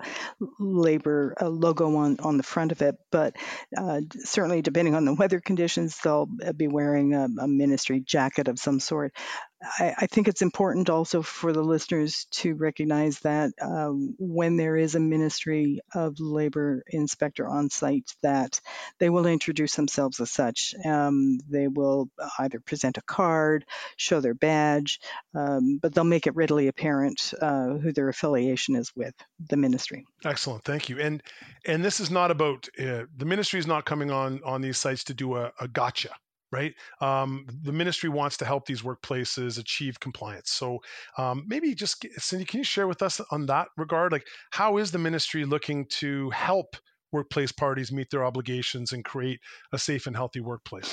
Labor 0.58 1.34
uh, 1.40 1.48
logo 1.48 1.96
on 1.96 2.18
on 2.20 2.36
the 2.36 2.42
front 2.42 2.72
of 2.72 2.82
it. 2.82 2.96
But 3.10 3.36
uh, 3.76 4.00
certainly, 4.18 4.62
depending 4.62 4.94
on 4.94 5.04
the 5.04 5.14
weather 5.14 5.40
conditions, 5.40 5.98
they'll 6.02 6.28
be 6.56 6.68
wearing 6.68 7.14
a, 7.14 7.28
a 7.40 7.48
ministry 7.48 7.83
jacket 7.90 8.48
of 8.48 8.58
some 8.58 8.80
sort. 8.80 9.12
I, 9.78 9.94
I, 9.98 10.06
think 10.06 10.28
it's 10.28 10.42
important 10.42 10.90
also 10.90 11.22
for 11.22 11.52
the 11.52 11.62
listeners 11.62 12.26
to 12.32 12.54
recognize 12.54 13.20
that 13.20 13.52
um, 13.60 14.14
when 14.18 14.56
there 14.56 14.76
is 14.76 14.94
a 14.94 15.00
Ministry 15.00 15.80
of 15.94 16.20
Labor 16.20 16.82
inspector 16.88 17.48
on 17.48 17.70
site, 17.70 18.14
that 18.22 18.60
they 18.98 19.10
will 19.10 19.26
introduce 19.26 19.74
themselves 19.74 20.20
as 20.20 20.30
such. 20.30 20.74
Um, 20.84 21.38
they 21.48 21.68
will 21.68 22.08
either 22.38 22.60
present 22.60 22.98
a 22.98 23.02
card, 23.02 23.64
show 23.96 24.20
their 24.20 24.34
badge, 24.34 25.00
um, 25.34 25.78
but 25.80 25.94
they'll 25.94 26.04
make 26.04 26.26
it 26.26 26.36
readily 26.36 26.68
apparent 26.68 27.32
uh, 27.40 27.74
who 27.74 27.92
their 27.92 28.08
affiliation 28.08 28.76
is 28.76 28.92
with 28.94 29.14
the 29.48 29.56
ministry. 29.56 30.04
Excellent, 30.24 30.64
thank 30.64 30.88
you. 30.88 31.00
And 31.00 31.22
and 31.66 31.84
this 31.84 32.00
is 32.00 32.10
not 32.10 32.30
about 32.30 32.68
uh, 32.78 33.04
the 33.16 33.24
ministry 33.24 33.60
is 33.60 33.66
not 33.66 33.84
coming 33.84 34.10
on 34.10 34.40
on 34.44 34.60
these 34.60 34.78
sites 34.78 35.04
to 35.04 35.14
do 35.14 35.36
a, 35.36 35.52
a 35.60 35.68
gotcha 35.68 36.10
right? 36.54 36.74
Um, 37.00 37.46
the 37.62 37.72
ministry 37.72 38.08
wants 38.08 38.36
to 38.38 38.44
help 38.44 38.64
these 38.66 38.82
workplaces 38.82 39.58
achieve 39.58 39.98
compliance. 40.00 40.50
So 40.52 40.78
um, 41.18 41.44
maybe 41.46 41.74
just, 41.74 42.06
Cindy, 42.18 42.44
can 42.44 42.58
you 42.58 42.64
share 42.64 42.88
with 42.88 43.02
us 43.02 43.20
on 43.32 43.46
that 43.46 43.68
regard? 43.76 44.12
Like, 44.12 44.26
how 44.50 44.78
is 44.78 44.90
the 44.90 44.98
ministry 44.98 45.44
looking 45.44 45.86
to 46.00 46.30
help 46.30 46.76
workplace 47.14 47.52
parties 47.52 47.92
meet 47.92 48.10
their 48.10 48.24
obligations 48.24 48.92
and 48.92 49.04
create 49.04 49.40
a 49.72 49.78
safe 49.78 50.06
and 50.06 50.16
healthy 50.16 50.40
workplace? 50.40 50.92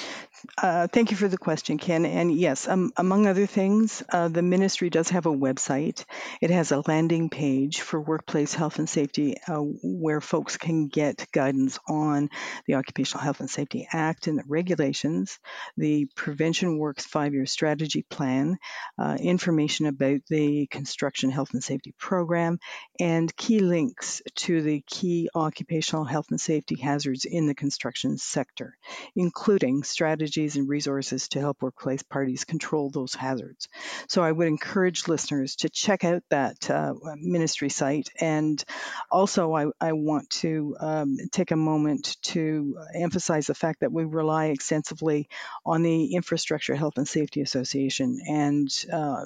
Uh, 0.58 0.88
thank 0.88 1.10
you 1.12 1.18
for 1.18 1.28
the 1.28 1.38
question, 1.38 1.78
Ken. 1.80 2.06
And 2.06 2.32
yes, 2.32 2.68
um, 2.68 2.92
among 2.96 3.28
other 3.28 3.48
things, 3.48 4.04
uh, 4.14 4.28
the 4.28 4.44
ministry 4.44 4.90
does 4.90 5.10
have 5.10 5.26
a 5.26 5.32
website. 5.32 6.06
It 6.40 6.52
has 6.52 6.72
a 6.72 6.84
landing 6.88 7.30
page 7.30 7.82
for 7.82 8.00
workplace 8.00 8.54
health 8.54 8.78
and 8.78 8.88
safety 8.88 9.36
uh, 9.48 9.58
where 9.58 10.22
folks 10.22 10.58
can 10.58 10.88
get 10.88 11.28
guidance 11.32 11.80
on 11.90 12.30
the 12.68 12.76
Occupational 12.76 13.24
Health 13.24 13.40
and 13.40 13.50
Safety 13.50 13.88
Act 13.92 14.28
and 14.28 14.38
the 14.38 14.44
regulations, 14.48 15.40
the 15.76 16.06
Prevention 16.16 16.78
Works 16.78 17.06
five 17.06 17.34
year 17.34 17.48
strategy 17.48 18.06
plan, 18.10 18.60
uh, 19.00 19.18
information 19.20 19.88
about 19.88 20.22
the 20.30 20.68
Construction 20.68 21.32
Health 21.32 21.54
and 21.54 21.64
Safety 21.64 21.96
Program, 21.98 22.60
and 23.00 23.36
key 23.36 23.60
links 23.60 24.22
to 24.36 24.62
the 24.62 24.84
key 24.86 25.30
occupational 25.34 26.06
health 26.12 26.28
and 26.30 26.40
safety 26.40 26.76
hazards 26.76 27.26
in 27.26 27.48
the 27.48 27.56
construction 27.56 28.18
sector, 28.18 28.76
including 29.16 29.84
strategies 29.84 30.56
and 30.58 30.70
resources 30.70 31.30
to 31.30 31.40
help 31.40 31.62
workplace 31.62 32.04
parties 32.04 32.44
control 32.44 32.90
those 32.90 33.16
hazards. 33.16 33.70
So 34.08 34.22
I 34.22 34.32
would 34.32 34.48
encourage 34.48 35.08
listeners 35.08 35.56
to 35.58 35.70
check 35.70 36.04
out 36.04 36.24
that 36.30 36.70
uh, 36.70 36.94
ministry 37.16 37.70
site. 37.70 38.10
And 38.20 38.64
also, 39.10 39.54
I, 39.54 39.68
I 39.80 39.94
want 39.94 40.30
to 40.42 40.76
um, 40.80 41.18
take 41.32 41.52
a 41.52 41.56
moment 41.56 42.18
to 42.34 42.78
emphasize 42.94 43.48
the 43.48 43.56
fact 43.56 43.80
that 43.82 43.92
we 43.92 44.04
rely 44.04 44.48
extensively 44.48 45.30
on 45.66 45.84
the 45.84 46.14
Infrastructure 46.14 46.76
Health 46.76 46.98
and 46.98 47.08
Safety 47.08 47.42
Association 47.42 48.20
and 48.28 48.70
uh, 48.92 49.26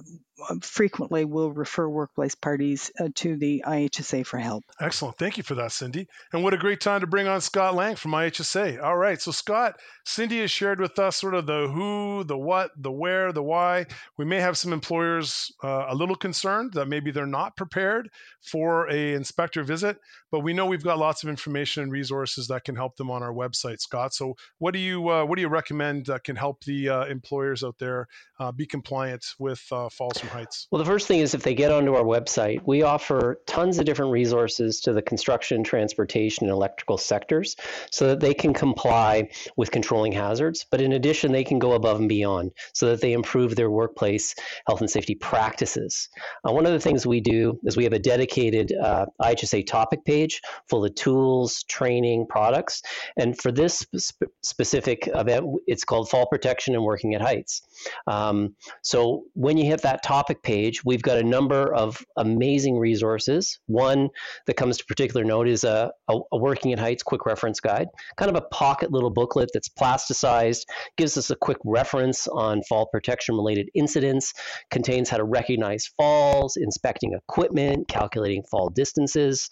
frequently 0.61 1.25
will 1.25 1.51
refer 1.51 1.87
workplace 1.87 2.35
parties 2.35 2.91
uh, 2.99 3.09
to 3.15 3.37
the 3.37 3.63
IHSA 3.65 4.25
for 4.25 4.37
help. 4.37 4.63
Excellent. 4.81 5.17
Thank 5.17 5.37
you 5.37 5.43
for 5.43 5.55
that, 5.55 5.71
Cindy. 5.71 6.07
And 6.33 6.43
what 6.43 6.53
a 6.53 6.57
great 6.57 6.81
time 6.81 7.01
to 7.01 7.07
bring 7.07 7.27
on 7.27 7.41
Scott 7.41 7.75
Laing 7.75 7.95
from 7.95 8.11
IHSA. 8.11 8.81
All 8.83 8.97
right. 8.97 9.21
So, 9.21 9.31
Scott, 9.31 9.79
Cindy 10.03 10.39
has 10.41 10.51
shared 10.51 10.79
with 10.79 10.99
us 10.99 11.17
sort 11.17 11.35
of 11.35 11.45
the 11.45 11.67
who, 11.67 12.23
the 12.25 12.37
what, 12.37 12.71
the 12.77 12.91
where, 12.91 13.31
the 13.31 13.43
why. 13.43 13.85
We 14.17 14.25
may 14.25 14.39
have 14.39 14.57
some 14.57 14.73
employers 14.73 15.51
uh, 15.63 15.85
a 15.89 15.95
little 15.95 16.15
concerned 16.15 16.73
that 16.73 16.87
maybe 16.87 17.11
they're 17.11 17.25
not 17.25 17.55
prepared 17.55 18.09
for 18.41 18.89
a 18.89 19.13
inspector 19.13 19.63
visit, 19.63 19.97
but 20.31 20.41
we 20.41 20.53
know 20.53 20.65
we've 20.65 20.83
got 20.83 20.99
lots 20.99 21.23
of 21.23 21.29
information 21.29 21.83
and 21.83 21.91
resources 21.91 22.47
that 22.47 22.63
can 22.63 22.75
help 22.75 22.95
them 22.97 23.09
on 23.09 23.23
our 23.23 23.33
website, 23.33 23.79
Scott. 23.79 24.13
So, 24.13 24.35
what 24.59 24.73
do 24.73 24.79
you 24.79 25.09
uh, 25.09 25.25
what 25.25 25.37
do 25.37 25.41
you 25.41 25.49
recommend 25.49 26.05
that 26.07 26.23
can 26.23 26.35
help 26.35 26.63
the 26.63 26.89
uh, 26.89 27.05
employers 27.05 27.63
out 27.63 27.75
there 27.79 28.07
uh, 28.39 28.51
be 28.51 28.65
compliant 28.65 29.25
with 29.39 29.63
uh, 29.71 29.89
From 30.25 30.39
Heights? 30.39 30.67
Well, 30.71 30.79
the 30.79 30.85
first 30.85 31.07
thing 31.07 31.19
is 31.19 31.33
if 31.33 31.43
they 31.43 31.53
get 31.53 31.71
onto 31.71 31.93
our 31.93 32.03
website, 32.03 32.61
we 32.65 32.81
offer 32.81 33.41
tons 33.45 33.77
of 33.77 33.85
different 33.85 34.11
resources 34.11 34.79
to 34.81 34.93
the 34.93 35.01
construction, 35.01 35.63
transportation, 35.63 36.45
and 36.45 36.51
electrical 36.51 36.97
sectors, 36.97 37.55
so 37.91 38.07
that 38.07 38.19
they 38.19 38.33
can 38.33 38.53
comply 38.53 39.29
with 39.55 39.71
controlling 39.71 40.11
hazards. 40.11 40.65
But 40.69 40.81
in 40.81 40.93
addition, 40.93 41.31
they 41.31 41.43
can 41.43 41.59
go 41.59 41.73
above 41.73 41.99
and 41.99 42.09
beyond, 42.09 42.51
so 42.73 42.87
that 42.87 43.01
they 43.01 43.13
improve 43.13 43.55
their 43.55 43.69
workplace 43.69 44.33
health 44.67 44.81
and 44.81 44.89
safety 44.89 45.15
practices. 45.15 46.09
Uh, 46.47 46.53
one 46.53 46.65
of 46.65 46.71
the 46.71 46.79
things 46.79 47.05
we 47.05 47.21
do 47.21 47.59
is 47.63 47.77
we 47.77 47.83
have 47.83 47.93
a 47.93 47.99
dedicated 47.99 48.73
uh, 48.81 49.05
IHSA 49.21 49.67
topic 49.67 50.03
page 50.05 50.41
full 50.69 50.85
of 50.85 50.95
tools, 50.95 51.63
training, 51.63 52.25
products. 52.27 52.81
And 53.17 53.39
for 53.39 53.51
this 53.51 53.85
sp- 53.93 54.33
specific 54.43 55.07
event, 55.13 55.45
it's 55.67 55.83
called 55.83 56.09
Fall 56.09 56.25
Protection 56.25 56.73
and 56.73 56.83
Working 56.83 57.13
at 57.13 57.21
Heights. 57.21 57.61
Um, 58.07 58.55
so 58.81 59.25
when 59.33 59.57
you 59.57 59.65
hit 59.65 59.81
that 59.83 60.01
topic 60.01 60.14
page, 60.43 60.83
we've 60.83 61.01
got 61.01 61.17
a 61.17 61.23
number 61.23 61.73
of 61.73 62.03
amazing 62.17 62.77
resources. 62.77 63.59
One 63.67 64.09
that 64.47 64.55
comes 64.55 64.77
to 64.77 64.85
particular 64.85 65.23
note 65.25 65.47
is 65.47 65.63
a, 65.63 65.91
a, 66.07 66.19
a 66.31 66.37
Working 66.37 66.73
at 66.73 66.79
Heights 66.79 67.03
quick 67.03 67.25
reference 67.25 67.59
guide, 67.59 67.87
kind 68.17 68.29
of 68.29 68.37
a 68.37 68.45
pocket 68.47 68.91
little 68.91 69.09
booklet 69.09 69.49
that's 69.53 69.69
plasticized, 69.69 70.65
gives 70.97 71.17
us 71.17 71.29
a 71.29 71.35
quick 71.35 71.57
reference 71.65 72.27
on 72.27 72.61
fall 72.63 72.87
protection 72.87 73.35
related 73.35 73.69
incidents, 73.73 74.33
contains 74.71 75.09
how 75.09 75.17
to 75.17 75.23
recognize 75.23 75.89
falls, 75.97 76.57
inspecting 76.57 77.13
equipment, 77.13 77.87
calculating 77.87 78.43
fall 78.49 78.69
distances. 78.69 79.49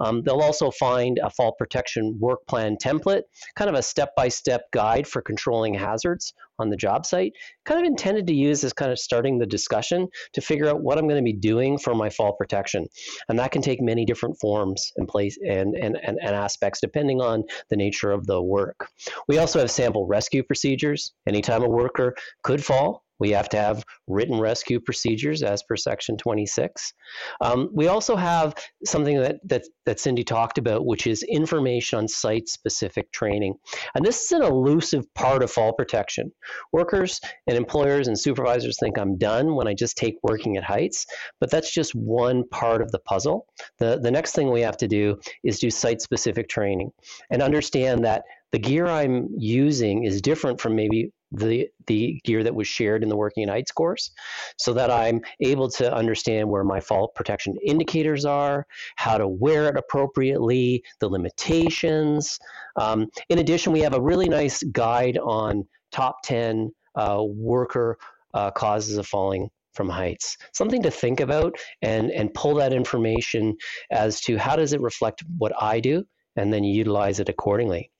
Um, 0.00 0.22
they'll 0.22 0.40
also 0.40 0.70
find 0.70 1.18
a 1.22 1.30
fall 1.30 1.52
protection 1.58 2.16
work 2.20 2.46
plan 2.46 2.76
template, 2.82 3.22
kind 3.56 3.68
of 3.68 3.76
a 3.76 3.82
step 3.82 4.10
by 4.16 4.28
step 4.28 4.62
guide 4.72 5.06
for 5.06 5.22
controlling 5.22 5.74
hazards 5.74 6.32
on 6.58 6.70
the 6.70 6.76
job 6.76 7.06
site, 7.06 7.32
kind 7.64 7.80
of 7.80 7.86
intended 7.86 8.26
to 8.26 8.34
use 8.34 8.64
as 8.64 8.72
kind 8.72 8.90
of 8.90 8.98
starting 8.98 9.38
the 9.38 9.46
discussion 9.46 10.08
to 10.32 10.40
figure 10.40 10.68
out 10.68 10.82
what 10.82 10.98
I'm 10.98 11.08
going 11.08 11.20
to 11.20 11.24
be 11.24 11.32
doing 11.32 11.78
for 11.78 11.94
my 11.94 12.10
fall 12.10 12.32
protection. 12.34 12.86
And 13.28 13.38
that 13.38 13.52
can 13.52 13.62
take 13.62 13.80
many 13.80 14.04
different 14.04 14.38
forms 14.40 14.92
and 14.96 15.08
place 15.08 15.38
and, 15.46 15.74
and, 15.74 15.98
and, 16.02 16.18
and 16.20 16.34
aspects 16.34 16.80
depending 16.80 17.20
on 17.20 17.44
the 17.70 17.76
nature 17.76 18.10
of 18.10 18.26
the 18.26 18.42
work. 18.42 18.88
We 19.28 19.38
also 19.38 19.58
have 19.60 19.70
sample 19.70 20.06
rescue 20.06 20.42
procedures. 20.42 21.12
Anytime 21.26 21.62
a 21.62 21.68
worker 21.68 22.14
could 22.42 22.64
fall, 22.64 23.05
we 23.18 23.30
have 23.30 23.48
to 23.50 23.56
have 23.56 23.84
written 24.06 24.38
rescue 24.38 24.80
procedures 24.80 25.42
as 25.42 25.62
per 25.62 25.76
Section 25.76 26.16
26. 26.16 26.92
Um, 27.40 27.70
we 27.72 27.88
also 27.88 28.16
have 28.16 28.54
something 28.84 29.20
that, 29.20 29.36
that, 29.44 29.64
that 29.86 30.00
Cindy 30.00 30.24
talked 30.24 30.58
about, 30.58 30.86
which 30.86 31.06
is 31.06 31.22
information 31.22 31.98
on 31.98 32.08
site 32.08 32.48
specific 32.48 33.10
training. 33.12 33.54
And 33.94 34.04
this 34.04 34.24
is 34.24 34.32
an 34.32 34.42
elusive 34.42 35.12
part 35.14 35.42
of 35.42 35.50
fall 35.50 35.72
protection. 35.72 36.32
Workers 36.72 37.20
and 37.46 37.56
employers 37.56 38.08
and 38.08 38.18
supervisors 38.18 38.78
think 38.78 38.98
I'm 38.98 39.16
done 39.16 39.54
when 39.54 39.68
I 39.68 39.74
just 39.74 39.96
take 39.96 40.16
working 40.22 40.56
at 40.56 40.64
heights, 40.64 41.06
but 41.40 41.50
that's 41.50 41.72
just 41.72 41.94
one 41.94 42.44
part 42.48 42.82
of 42.82 42.90
the 42.92 42.98
puzzle. 43.00 43.46
The, 43.78 43.98
the 44.00 44.10
next 44.10 44.32
thing 44.32 44.50
we 44.50 44.60
have 44.60 44.76
to 44.78 44.88
do 44.88 45.18
is 45.44 45.58
do 45.58 45.70
site 45.70 46.00
specific 46.00 46.48
training 46.48 46.90
and 47.30 47.42
understand 47.42 48.04
that 48.04 48.24
the 48.52 48.58
gear 48.58 48.86
I'm 48.86 49.28
using 49.36 50.04
is 50.04 50.22
different 50.22 50.60
from 50.60 50.76
maybe 50.76 51.12
the 51.32 51.68
the 51.86 52.20
gear 52.24 52.42
that 52.42 52.54
was 52.54 52.68
shared 52.68 53.02
in 53.02 53.08
the 53.08 53.16
working 53.16 53.42
at 53.44 53.50
heights 53.50 53.72
course 53.72 54.10
so 54.58 54.72
that 54.72 54.90
i'm 54.90 55.20
able 55.40 55.68
to 55.68 55.92
understand 55.92 56.48
where 56.48 56.64
my 56.64 56.80
fall 56.80 57.08
protection 57.08 57.56
indicators 57.64 58.24
are 58.24 58.64
how 58.96 59.18
to 59.18 59.26
wear 59.26 59.68
it 59.68 59.76
appropriately 59.76 60.82
the 61.00 61.08
limitations. 61.08 62.38
Um, 62.76 63.08
in 63.28 63.38
addition 63.38 63.72
we 63.72 63.80
have 63.80 63.94
a 63.94 64.00
really 64.00 64.28
nice 64.28 64.62
guide 64.64 65.18
on 65.18 65.66
top 65.92 66.16
10 66.24 66.72
uh, 66.94 67.22
worker 67.24 67.98
uh, 68.34 68.50
causes 68.50 68.96
of 68.98 69.06
falling 69.06 69.48
from 69.72 69.88
heights. 69.88 70.36
Something 70.52 70.82
to 70.82 70.90
think 70.90 71.20
about 71.20 71.56
and 71.82 72.10
and 72.10 72.32
pull 72.32 72.54
that 72.54 72.72
information 72.72 73.56
as 73.90 74.20
to 74.22 74.38
how 74.38 74.56
does 74.56 74.72
it 74.72 74.80
reflect 74.80 75.22
what 75.38 75.52
i 75.60 75.80
do 75.80 76.04
and 76.36 76.52
then 76.52 76.64
utilize 76.64 77.20
it 77.20 77.28
accordingly 77.28 77.90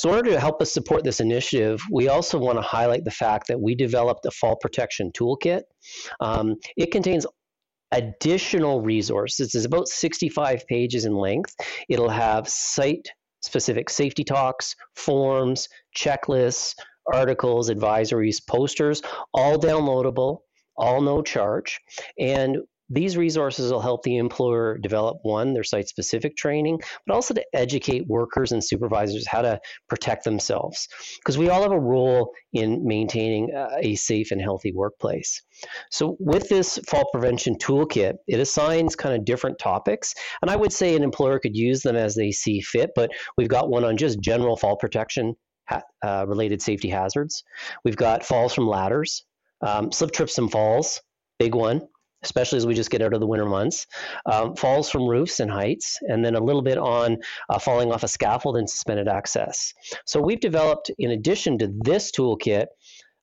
so, 0.00 0.08
in 0.08 0.14
order 0.14 0.30
to 0.30 0.40
help 0.40 0.62
us 0.62 0.72
support 0.72 1.04
this 1.04 1.20
initiative, 1.20 1.78
we 1.92 2.08
also 2.08 2.38
want 2.38 2.56
to 2.56 2.62
highlight 2.62 3.04
the 3.04 3.10
fact 3.10 3.48
that 3.48 3.60
we 3.60 3.74
developed 3.74 4.24
a 4.24 4.30
fall 4.30 4.56
protection 4.56 5.12
toolkit. 5.12 5.60
Um, 6.20 6.56
it 6.74 6.90
contains 6.90 7.26
additional 7.92 8.80
resources. 8.80 9.54
It's 9.54 9.66
about 9.66 9.88
65 9.88 10.66
pages 10.66 11.04
in 11.04 11.12
length. 11.12 11.54
It'll 11.90 12.08
have 12.08 12.48
site 12.48 13.10
specific 13.42 13.90
safety 13.90 14.24
talks, 14.24 14.74
forms, 14.96 15.68
checklists, 15.94 16.76
articles, 17.12 17.68
advisories, 17.68 18.38
posters, 18.48 19.02
all 19.34 19.58
downloadable, 19.58 20.38
all 20.78 21.02
no 21.02 21.20
charge. 21.20 21.78
And 22.18 22.56
these 22.90 23.16
resources 23.16 23.72
will 23.72 23.80
help 23.80 24.02
the 24.02 24.16
employer 24.16 24.76
develop 24.76 25.18
one, 25.22 25.54
their 25.54 25.62
site 25.62 25.88
specific 25.88 26.36
training, 26.36 26.80
but 27.06 27.14
also 27.14 27.32
to 27.34 27.44
educate 27.54 28.06
workers 28.08 28.50
and 28.50 28.62
supervisors 28.62 29.26
how 29.28 29.42
to 29.42 29.60
protect 29.88 30.24
themselves. 30.24 30.88
Because 31.18 31.38
we 31.38 31.48
all 31.48 31.62
have 31.62 31.70
a 31.70 31.78
role 31.78 32.32
in 32.52 32.84
maintaining 32.84 33.50
a 33.80 33.94
safe 33.94 34.32
and 34.32 34.42
healthy 34.42 34.72
workplace. 34.72 35.40
So, 35.90 36.16
with 36.18 36.48
this 36.48 36.78
fall 36.88 37.08
prevention 37.12 37.56
toolkit, 37.56 38.14
it 38.26 38.40
assigns 38.40 38.96
kind 38.96 39.14
of 39.14 39.24
different 39.24 39.58
topics. 39.58 40.14
And 40.42 40.50
I 40.50 40.56
would 40.56 40.72
say 40.72 40.96
an 40.96 41.04
employer 41.04 41.38
could 41.38 41.56
use 41.56 41.82
them 41.82 41.96
as 41.96 42.16
they 42.16 42.32
see 42.32 42.60
fit, 42.60 42.90
but 42.96 43.10
we've 43.36 43.48
got 43.48 43.70
one 43.70 43.84
on 43.84 43.96
just 43.96 44.20
general 44.20 44.56
fall 44.56 44.76
protection 44.76 45.36
uh, 46.02 46.24
related 46.26 46.60
safety 46.60 46.88
hazards. 46.88 47.44
We've 47.84 47.96
got 47.96 48.24
falls 48.24 48.52
from 48.52 48.66
ladders, 48.66 49.24
um, 49.60 49.92
slip, 49.92 50.10
trips, 50.10 50.38
and 50.38 50.50
falls, 50.50 51.00
big 51.38 51.54
one 51.54 51.86
especially 52.22 52.58
as 52.58 52.66
we 52.66 52.74
just 52.74 52.90
get 52.90 53.02
out 53.02 53.14
of 53.14 53.20
the 53.20 53.26
winter 53.26 53.46
months. 53.46 53.86
Um, 54.26 54.54
falls 54.56 54.90
from 54.90 55.06
roofs 55.06 55.40
and 55.40 55.50
heights, 55.50 55.98
and 56.02 56.24
then 56.24 56.34
a 56.34 56.42
little 56.42 56.62
bit 56.62 56.78
on 56.78 57.18
uh, 57.48 57.58
falling 57.58 57.92
off 57.92 58.02
a 58.02 58.08
scaffold 58.08 58.56
and 58.56 58.68
suspended 58.68 59.08
access. 59.08 59.72
So 60.06 60.20
we've 60.20 60.40
developed, 60.40 60.90
in 60.98 61.12
addition 61.12 61.58
to 61.58 61.72
this 61.80 62.12
toolkit, 62.12 62.66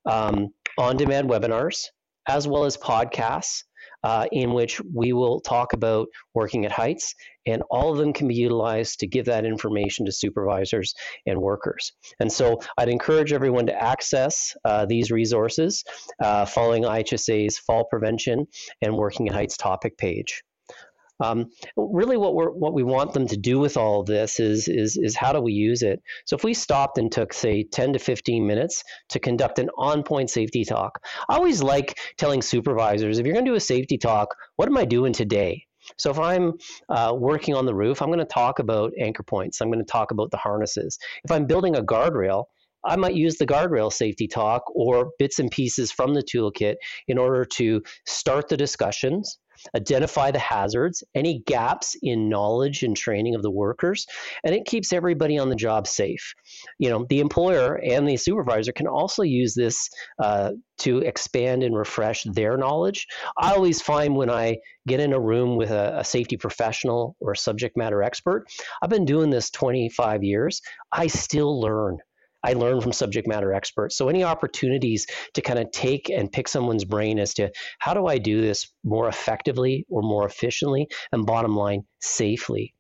um, 0.05 0.49
on-demand 0.77 1.29
webinars 1.29 1.87
as 2.27 2.47
well 2.47 2.65
as 2.65 2.77
podcasts 2.77 3.63
uh, 4.03 4.27
in 4.31 4.53
which 4.53 4.79
we 4.93 5.13
will 5.13 5.39
talk 5.39 5.73
about 5.73 6.07
working 6.33 6.65
at 6.65 6.71
heights, 6.71 7.15
and 7.47 7.63
all 7.69 7.91
of 7.91 7.97
them 7.97 8.13
can 8.13 8.27
be 8.27 8.35
utilized 8.35 8.99
to 8.99 9.07
give 9.07 9.25
that 9.25 9.45
information 9.45 10.05
to 10.05 10.11
supervisors 10.11 10.93
and 11.25 11.39
workers. 11.41 11.93
And 12.19 12.31
so 12.31 12.59
I'd 12.77 12.89
encourage 12.89 13.33
everyone 13.33 13.67
to 13.67 13.83
access 13.83 14.55
uh, 14.65 14.85
these 14.85 15.11
resources 15.11 15.83
uh, 16.21 16.45
following 16.45 16.83
IHSA's 16.83 17.57
Fall 17.57 17.85
Prevention 17.85 18.47
and 18.81 18.95
Working 18.95 19.29
at 19.29 19.35
Heights 19.35 19.57
topic 19.57 19.97
page. 19.97 20.43
Um, 21.19 21.49
really, 21.75 22.17
what 22.17 22.35
we're 22.35 22.51
what 22.51 22.73
we 22.73 22.83
want 22.83 23.13
them 23.13 23.27
to 23.27 23.37
do 23.37 23.59
with 23.59 23.75
all 23.75 24.01
of 24.01 24.05
this 24.05 24.39
is 24.39 24.67
is 24.67 24.97
is 24.97 25.15
how 25.15 25.33
do 25.33 25.41
we 25.41 25.51
use 25.51 25.81
it? 25.81 26.01
So 26.25 26.35
if 26.35 26.43
we 26.43 26.53
stopped 26.53 26.99
and 26.99 27.11
took 27.11 27.33
say 27.33 27.63
10 27.63 27.93
to 27.93 27.99
15 27.99 28.45
minutes 28.45 28.83
to 29.09 29.19
conduct 29.19 29.57
an 29.57 29.69
on-point 29.77 30.29
safety 30.29 30.63
talk, 30.63 30.99
I 31.27 31.35
always 31.35 31.63
like 31.63 31.97
telling 32.17 32.43
supervisors 32.43 33.17
if 33.17 33.25
you're 33.25 33.33
going 33.33 33.45
to 33.45 33.51
do 33.51 33.55
a 33.55 33.59
safety 33.59 33.97
talk, 33.97 34.35
what 34.57 34.67
am 34.67 34.77
I 34.77 34.85
doing 34.85 35.11
today? 35.11 35.66
So 35.97 36.11
if 36.11 36.19
I'm 36.19 36.53
uh, 36.89 37.13
working 37.17 37.55
on 37.55 37.65
the 37.65 37.73
roof, 37.75 38.01
I'm 38.01 38.09
going 38.09 38.19
to 38.19 38.25
talk 38.25 38.59
about 38.59 38.91
anchor 38.99 39.23
points. 39.23 39.61
I'm 39.61 39.71
going 39.71 39.83
to 39.83 39.91
talk 39.91 40.11
about 40.11 40.31
the 40.31 40.37
harnesses. 40.37 40.97
If 41.23 41.31
I'm 41.31 41.45
building 41.45 41.75
a 41.75 41.81
guardrail, 41.81 42.45
I 42.85 42.95
might 42.95 43.15
use 43.15 43.37
the 43.37 43.47
guardrail 43.47 43.91
safety 43.91 44.27
talk 44.27 44.63
or 44.73 45.11
bits 45.19 45.39
and 45.39 45.51
pieces 45.51 45.91
from 45.91 46.13
the 46.13 46.23
toolkit 46.23 46.75
in 47.07 47.17
order 47.17 47.43
to 47.55 47.81
start 48.05 48.47
the 48.47 48.57
discussions, 48.57 49.39
identify 49.75 50.31
the 50.31 50.39
hazards, 50.39 51.03
any 51.15 51.39
gaps 51.45 51.95
in 52.01 52.29
knowledge 52.29 52.83
and 52.83 52.95
training 52.95 53.35
of 53.35 53.41
the 53.41 53.51
workers, 53.51 54.05
and 54.43 54.53
it 54.53 54.65
keeps 54.65 54.93
everybody 54.93 55.37
on 55.37 55.49
the 55.49 55.55
job 55.55 55.87
safe. 55.87 56.33
You 56.79 56.89
know, 56.89 57.05
the 57.09 57.19
employer 57.19 57.79
and 57.83 58.07
the 58.07 58.17
supervisor 58.17 58.71
can 58.71 58.87
also 58.87 59.23
use 59.23 59.53
this 59.53 59.89
uh, 60.21 60.51
to 60.79 60.99
expand 60.99 61.63
and 61.63 61.75
refresh 61.75 62.23
their 62.23 62.57
knowledge. 62.57 63.07
I 63.37 63.53
always 63.53 63.81
find 63.81 64.15
when 64.15 64.29
I 64.29 64.57
get 64.87 64.99
in 64.99 65.13
a 65.13 65.19
room 65.19 65.57
with 65.57 65.71
a, 65.71 65.99
a 65.99 66.03
safety 66.03 66.37
professional 66.37 67.15
or 67.19 67.33
a 67.33 67.37
subject 67.37 67.77
matter 67.77 68.03
expert, 68.03 68.47
I've 68.81 68.89
been 68.89 69.05
doing 69.05 69.29
this 69.29 69.49
25 69.49 70.23
years, 70.23 70.61
I 70.91 71.07
still 71.07 71.59
learn. 71.59 71.97
I 72.43 72.53
learn 72.53 72.81
from 72.81 72.93
subject 72.93 73.27
matter 73.27 73.53
experts. 73.53 73.97
So 73.97 74.09
any 74.09 74.23
opportunities 74.23 75.05
to 75.33 75.41
kind 75.41 75.59
of 75.59 75.71
take 75.71 76.09
and 76.09 76.31
pick 76.31 76.47
someone's 76.47 76.85
brain 76.85 77.19
as 77.19 77.33
to 77.35 77.51
how 77.79 77.93
do 77.93 78.05
I 78.05 78.17
do 78.17 78.41
this 78.41 78.71
more 78.83 79.07
effectively 79.07 79.85
or 79.89 80.01
more 80.01 80.25
efficiently 80.25 80.87
and 81.11 81.25
bottom 81.25 81.55
line 81.55 81.83
safely. 81.99 82.73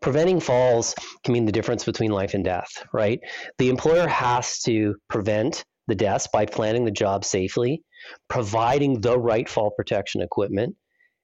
Preventing 0.00 0.40
falls 0.40 0.94
can 1.24 1.32
mean 1.32 1.46
the 1.46 1.52
difference 1.52 1.84
between 1.84 2.10
life 2.10 2.34
and 2.34 2.44
death, 2.44 2.84
right? 2.92 3.18
The 3.58 3.70
employer 3.70 4.06
has 4.06 4.60
to 4.60 4.96
prevent 5.08 5.64
the 5.88 5.94
deaths 5.94 6.28
by 6.32 6.46
planning 6.46 6.84
the 6.84 6.90
job 6.90 7.24
safely, 7.24 7.82
providing 8.28 9.00
the 9.00 9.18
right 9.18 9.48
fall 9.48 9.70
protection 9.70 10.22
equipment, 10.22 10.76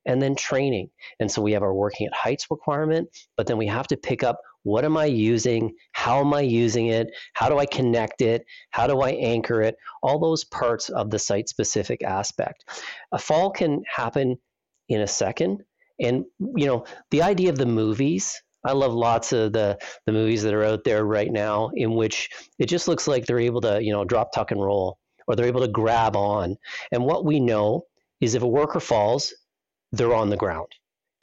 and 0.07 0.23
then 0.23 0.35
training. 0.37 0.89
And 1.21 1.31
so 1.31 1.43
we 1.43 1.53
have 1.53 1.63
our 1.63 1.75
working 1.75 2.07
at 2.07 2.15
heights 2.15 2.47
requirement, 2.51 3.09
but 3.37 3.47
then 3.47 3.59
we 3.59 3.67
have 3.67 3.89
to 3.89 3.97
pick 3.97 4.23
up 4.23 4.39
what 4.67 4.85
am 4.85 4.97
I 4.97 5.05
using? 5.05 5.73
How 5.93 6.19
am 6.19 6.35
I 6.35 6.41
using 6.41 6.89
it? 6.89 7.13
How 7.35 7.49
do 7.49 7.57
I 7.57 7.67
connect 7.67 8.21
it? 8.21 8.45
How 8.71 8.89
do 8.89 9.01
I 9.01 9.11
anchor 9.11 9.63
it? 9.63 9.77
All 10.03 10.19
those 10.19 10.43
parts 10.43 10.89
of 10.89 11.09
the 11.09 11.21
site 11.21 11.49
specific 11.49 12.03
aspect. 12.03 12.65
A 13.13 13.19
fall 13.19 13.49
can 13.53 13.85
happen 13.87 14.37
in 14.89 15.03
a 15.03 15.07
second. 15.07 15.63
And, 16.01 16.25
you 16.57 16.67
know, 16.67 16.85
the 17.13 17.23
idea 17.23 17.49
of 17.49 17.59
the 17.59 17.65
movies, 17.65 18.43
I 18.65 18.73
love 18.73 18.93
lots 18.93 19.33
of 19.33 19.53
the, 19.53 19.79
the 20.05 20.13
movies 20.13 20.43
that 20.43 20.53
are 20.53 20.65
out 20.65 20.83
there 20.83 21.05
right 21.05 21.31
now 21.31 21.71
in 21.77 21.95
which 21.95 22.29
it 22.59 22.67
just 22.67 22.89
looks 22.89 23.07
like 23.07 23.25
they're 23.25 23.39
able 23.39 23.61
to, 23.61 23.81
you 23.81 23.93
know, 23.93 24.05
drop, 24.05 24.33
tuck, 24.33 24.51
and 24.51 24.61
roll, 24.61 24.99
or 25.29 25.37
they're 25.37 25.47
able 25.47 25.61
to 25.61 25.69
grab 25.69 26.17
on. 26.17 26.57
And 26.91 27.05
what 27.05 27.25
we 27.25 27.39
know 27.39 27.85
is 28.21 28.35
if 28.35 28.43
a 28.43 28.49
worker 28.49 28.81
falls, 28.81 29.33
they're 29.93 30.13
on 30.13 30.29
the 30.29 30.37
ground 30.37 30.67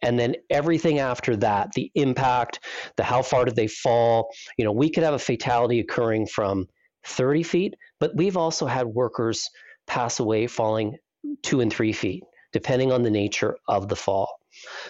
and 0.04 0.20
then 0.20 0.36
everything 0.50 1.00
after 1.00 1.36
that 1.36 1.72
the 1.74 1.90
impact 1.96 2.60
the 2.98 3.04
how 3.04 3.22
far 3.22 3.46
did 3.46 3.56
they 3.56 3.68
fall 3.68 4.30
you 4.58 4.66
know 4.66 4.72
we 4.72 4.90
could 4.90 5.04
have 5.04 5.14
a 5.14 5.20
fatality 5.20 5.80
occurring 5.80 6.28
from 6.28 6.68
30 7.06 7.44
feet 7.44 7.74
but 8.00 8.16
we've 8.16 8.38
also 8.38 8.66
had 8.68 8.86
workers 8.86 9.50
pass 9.88 10.20
away 10.20 10.46
falling 10.46 10.96
two 11.42 11.62
and 11.62 11.74
three 11.74 11.94
feet 11.94 12.24
depending 12.52 12.92
on 12.92 13.02
the 13.02 13.10
nature 13.10 13.56
of 13.68 13.88
the 13.88 13.96
fall 13.96 14.30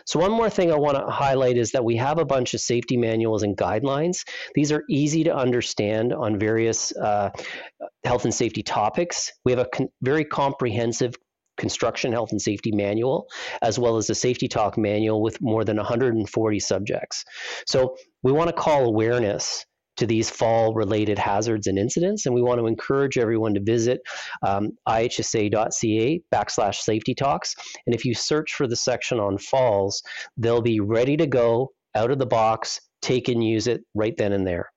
so, 0.06 0.20
one 0.20 0.32
more 0.32 0.50
thing 0.50 0.72
I 0.72 0.76
want 0.76 0.98
to 0.98 1.06
highlight 1.10 1.58
is 1.58 1.72
that 1.72 1.84
we 1.84 1.96
have 1.98 2.20
a 2.20 2.26
bunch 2.26 2.54
of 2.54 2.60
safety 2.60 2.98
manuals 2.98 3.44
and 3.44 3.56
guidelines. 3.56 4.26
These 4.56 4.72
are 4.72 4.84
easy 4.90 5.24
to 5.24 5.36
understand 5.36 6.14
on 6.14 6.38
various 6.38 6.96
uh, 6.98 7.30
health 8.04 8.26
and 8.26 8.34
safety 8.34 8.62
topics. 8.62 9.32
We 9.46 9.52
have 9.54 9.60
a 9.60 9.68
con- 9.74 9.90
very 10.02 10.26
comprehensive 10.26 11.16
construction 11.58 12.12
health 12.12 12.32
and 12.32 12.42
safety 12.42 12.72
manual, 12.72 13.28
as 13.62 13.78
well 13.78 13.98
as 13.98 14.10
a 14.10 14.16
safety 14.16 14.48
talk 14.48 14.78
manual 14.78 15.22
with 15.22 15.42
more 15.42 15.64
than 15.64 15.78
140 15.78 16.60
subjects. 16.60 17.24
So 17.68 17.96
we 18.24 18.32
want 18.32 18.50
to 18.50 18.56
call 18.56 18.86
awareness 18.86 19.66
to 19.98 20.08
these 20.08 20.30
fall 20.30 20.74
related 20.74 21.20
hazards 21.20 21.68
and 21.68 21.78
incidents. 21.78 22.26
And 22.26 22.34
we 22.34 22.42
want 22.42 22.60
to 22.60 22.68
encourage 22.68 23.18
everyone 23.18 23.54
to 23.54 23.62
visit 23.62 24.02
um, 24.46 24.72
ihsa.ca 24.88 26.22
backslash 26.34 26.76
safety 26.76 27.14
talks. 27.14 27.56
And 27.86 27.94
if 27.94 28.06
you 28.06 28.14
search 28.16 28.54
for 28.54 28.68
the 28.68 28.76
section 28.76 29.20
on 29.20 29.38
falls, 29.38 30.02
they'll 30.38 30.62
be 30.62 30.80
ready 30.80 31.16
to 31.18 31.28
go 31.28 31.72
out 31.96 32.12
of 32.12 32.18
the 32.18 32.26
box, 32.26 32.80
take 33.02 33.28
and 33.28 33.44
use 33.44 33.68
it 33.68 33.82
right 33.94 34.16
then 34.18 34.34
and 34.34 34.48
there. 34.48 34.72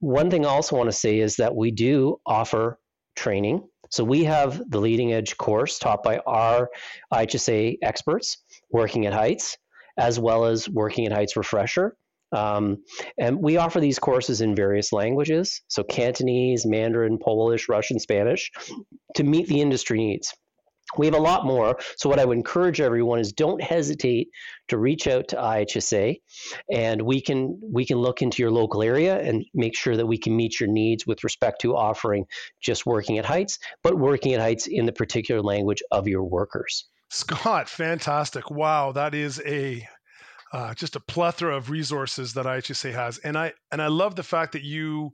One 0.00 0.30
thing 0.30 0.46
I 0.46 0.50
also 0.50 0.76
want 0.76 0.88
to 0.90 0.96
say 0.96 1.18
is 1.18 1.36
that 1.36 1.54
we 1.54 1.70
do 1.70 2.20
offer 2.26 2.78
training 3.14 3.68
so 3.90 4.04
we 4.04 4.24
have 4.24 4.62
the 4.70 4.80
leading 4.80 5.12
edge 5.12 5.36
course 5.36 5.78
taught 5.78 6.02
by 6.02 6.18
our 6.26 6.68
IHSA 7.12 7.78
experts 7.82 8.38
working 8.70 9.06
at 9.06 9.12
Heights, 9.12 9.56
as 9.98 10.18
well 10.18 10.44
as 10.44 10.68
working 10.68 11.06
at 11.06 11.12
Heights 11.12 11.36
refresher. 11.36 11.96
Um, 12.32 12.84
and 13.18 13.40
we 13.40 13.56
offer 13.56 13.80
these 13.80 13.98
courses 13.98 14.42
in 14.42 14.54
various 14.54 14.92
languages, 14.92 15.62
so 15.68 15.82
Cantonese, 15.82 16.66
Mandarin, 16.66 17.18
Polish, 17.18 17.68
Russian, 17.68 17.98
Spanish, 17.98 18.50
to 19.14 19.24
meet 19.24 19.48
the 19.48 19.60
industry 19.60 19.98
needs. 19.98 20.34
We 20.96 21.06
have 21.06 21.14
a 21.14 21.20
lot 21.20 21.44
more. 21.44 21.78
So, 21.96 22.08
what 22.08 22.18
I 22.18 22.24
would 22.24 22.36
encourage 22.36 22.80
everyone 22.80 23.18
is 23.18 23.32
don't 23.32 23.62
hesitate 23.62 24.28
to 24.68 24.78
reach 24.78 25.06
out 25.06 25.28
to 25.28 25.36
IHSA, 25.36 26.20
and 26.72 27.02
we 27.02 27.20
can 27.20 27.58
we 27.62 27.84
can 27.84 27.98
look 27.98 28.22
into 28.22 28.42
your 28.42 28.50
local 28.50 28.82
area 28.82 29.20
and 29.20 29.44
make 29.54 29.76
sure 29.76 29.96
that 29.96 30.06
we 30.06 30.16
can 30.16 30.34
meet 30.36 30.58
your 30.58 30.68
needs 30.68 31.06
with 31.06 31.22
respect 31.24 31.60
to 31.62 31.76
offering 31.76 32.24
just 32.60 32.86
working 32.86 33.18
at 33.18 33.24
heights, 33.24 33.58
but 33.82 33.98
working 33.98 34.32
at 34.32 34.40
heights 34.40 34.66
in 34.66 34.86
the 34.86 34.92
particular 34.92 35.42
language 35.42 35.82
of 35.90 36.08
your 36.08 36.24
workers. 36.24 36.86
Scott, 37.10 37.68
fantastic! 37.68 38.50
Wow, 38.50 38.92
that 38.92 39.14
is 39.14 39.42
a 39.44 39.86
uh, 40.52 40.72
just 40.74 40.96
a 40.96 41.00
plethora 41.00 41.54
of 41.54 41.68
resources 41.68 42.32
that 42.34 42.46
IHSA 42.46 42.92
has, 42.92 43.18
and 43.18 43.36
I 43.36 43.52
and 43.70 43.82
I 43.82 43.88
love 43.88 44.16
the 44.16 44.22
fact 44.22 44.52
that 44.52 44.62
you 44.62 45.12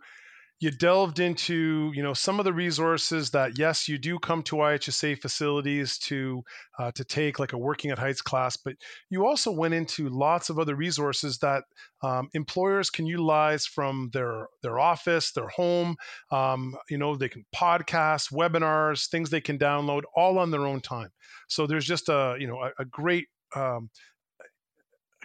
you 0.64 0.70
delved 0.70 1.20
into 1.20 1.92
you 1.94 2.02
know 2.02 2.14
some 2.14 2.38
of 2.38 2.44
the 2.44 2.52
resources 2.52 3.30
that 3.30 3.58
yes 3.58 3.86
you 3.86 3.98
do 3.98 4.18
come 4.18 4.42
to 4.42 4.56
IHSA 4.56 5.20
facilities 5.20 5.98
to 5.98 6.42
uh, 6.78 6.90
to 6.92 7.04
take 7.04 7.38
like 7.38 7.52
a 7.52 7.58
working 7.58 7.90
at 7.90 7.98
heights 7.98 8.22
class 8.22 8.56
but 8.56 8.74
you 9.10 9.26
also 9.26 9.52
went 9.52 9.74
into 9.74 10.08
lots 10.08 10.48
of 10.48 10.58
other 10.58 10.74
resources 10.74 11.38
that 11.38 11.64
um, 12.02 12.28
employers 12.32 12.88
can 12.88 13.06
utilize 13.06 13.66
from 13.66 14.08
their 14.14 14.48
their 14.62 14.78
office 14.78 15.32
their 15.32 15.48
home 15.48 15.96
um, 16.30 16.74
you 16.88 16.96
know 16.96 17.14
they 17.14 17.28
can 17.28 17.44
podcast 17.54 18.32
webinars 18.32 19.08
things 19.08 19.28
they 19.28 19.40
can 19.40 19.58
download 19.58 20.02
all 20.16 20.38
on 20.38 20.50
their 20.50 20.66
own 20.66 20.80
time. 20.80 21.10
So 21.48 21.66
there's 21.66 21.86
just 21.86 22.08
a 22.08 22.36
you 22.38 22.46
know 22.46 22.58
a, 22.58 22.70
a 22.82 22.84
great 22.84 23.26
um, 23.54 23.90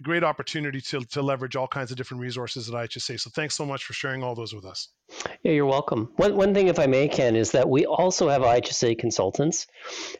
great 0.03 0.23
opportunity 0.23 0.81
to, 0.81 1.01
to 1.01 1.21
leverage 1.21 1.55
all 1.55 1.67
kinds 1.67 1.91
of 1.91 1.97
different 1.97 2.21
resources 2.21 2.69
at 2.69 2.75
IHSA. 2.75 3.19
So 3.19 3.29
thanks 3.29 3.55
so 3.55 3.65
much 3.65 3.83
for 3.83 3.93
sharing 3.93 4.23
all 4.23 4.35
those 4.35 4.53
with 4.53 4.65
us. 4.65 4.89
Yeah, 5.43 5.53
you're 5.53 5.65
welcome. 5.65 6.11
One, 6.17 6.35
one 6.35 6.53
thing, 6.53 6.67
if 6.67 6.79
I 6.79 6.85
may, 6.85 7.07
Ken, 7.07 7.35
is 7.35 7.51
that 7.51 7.67
we 7.67 7.85
also 7.85 8.29
have 8.29 8.41
IHSA 8.41 8.97
consultants 8.99 9.67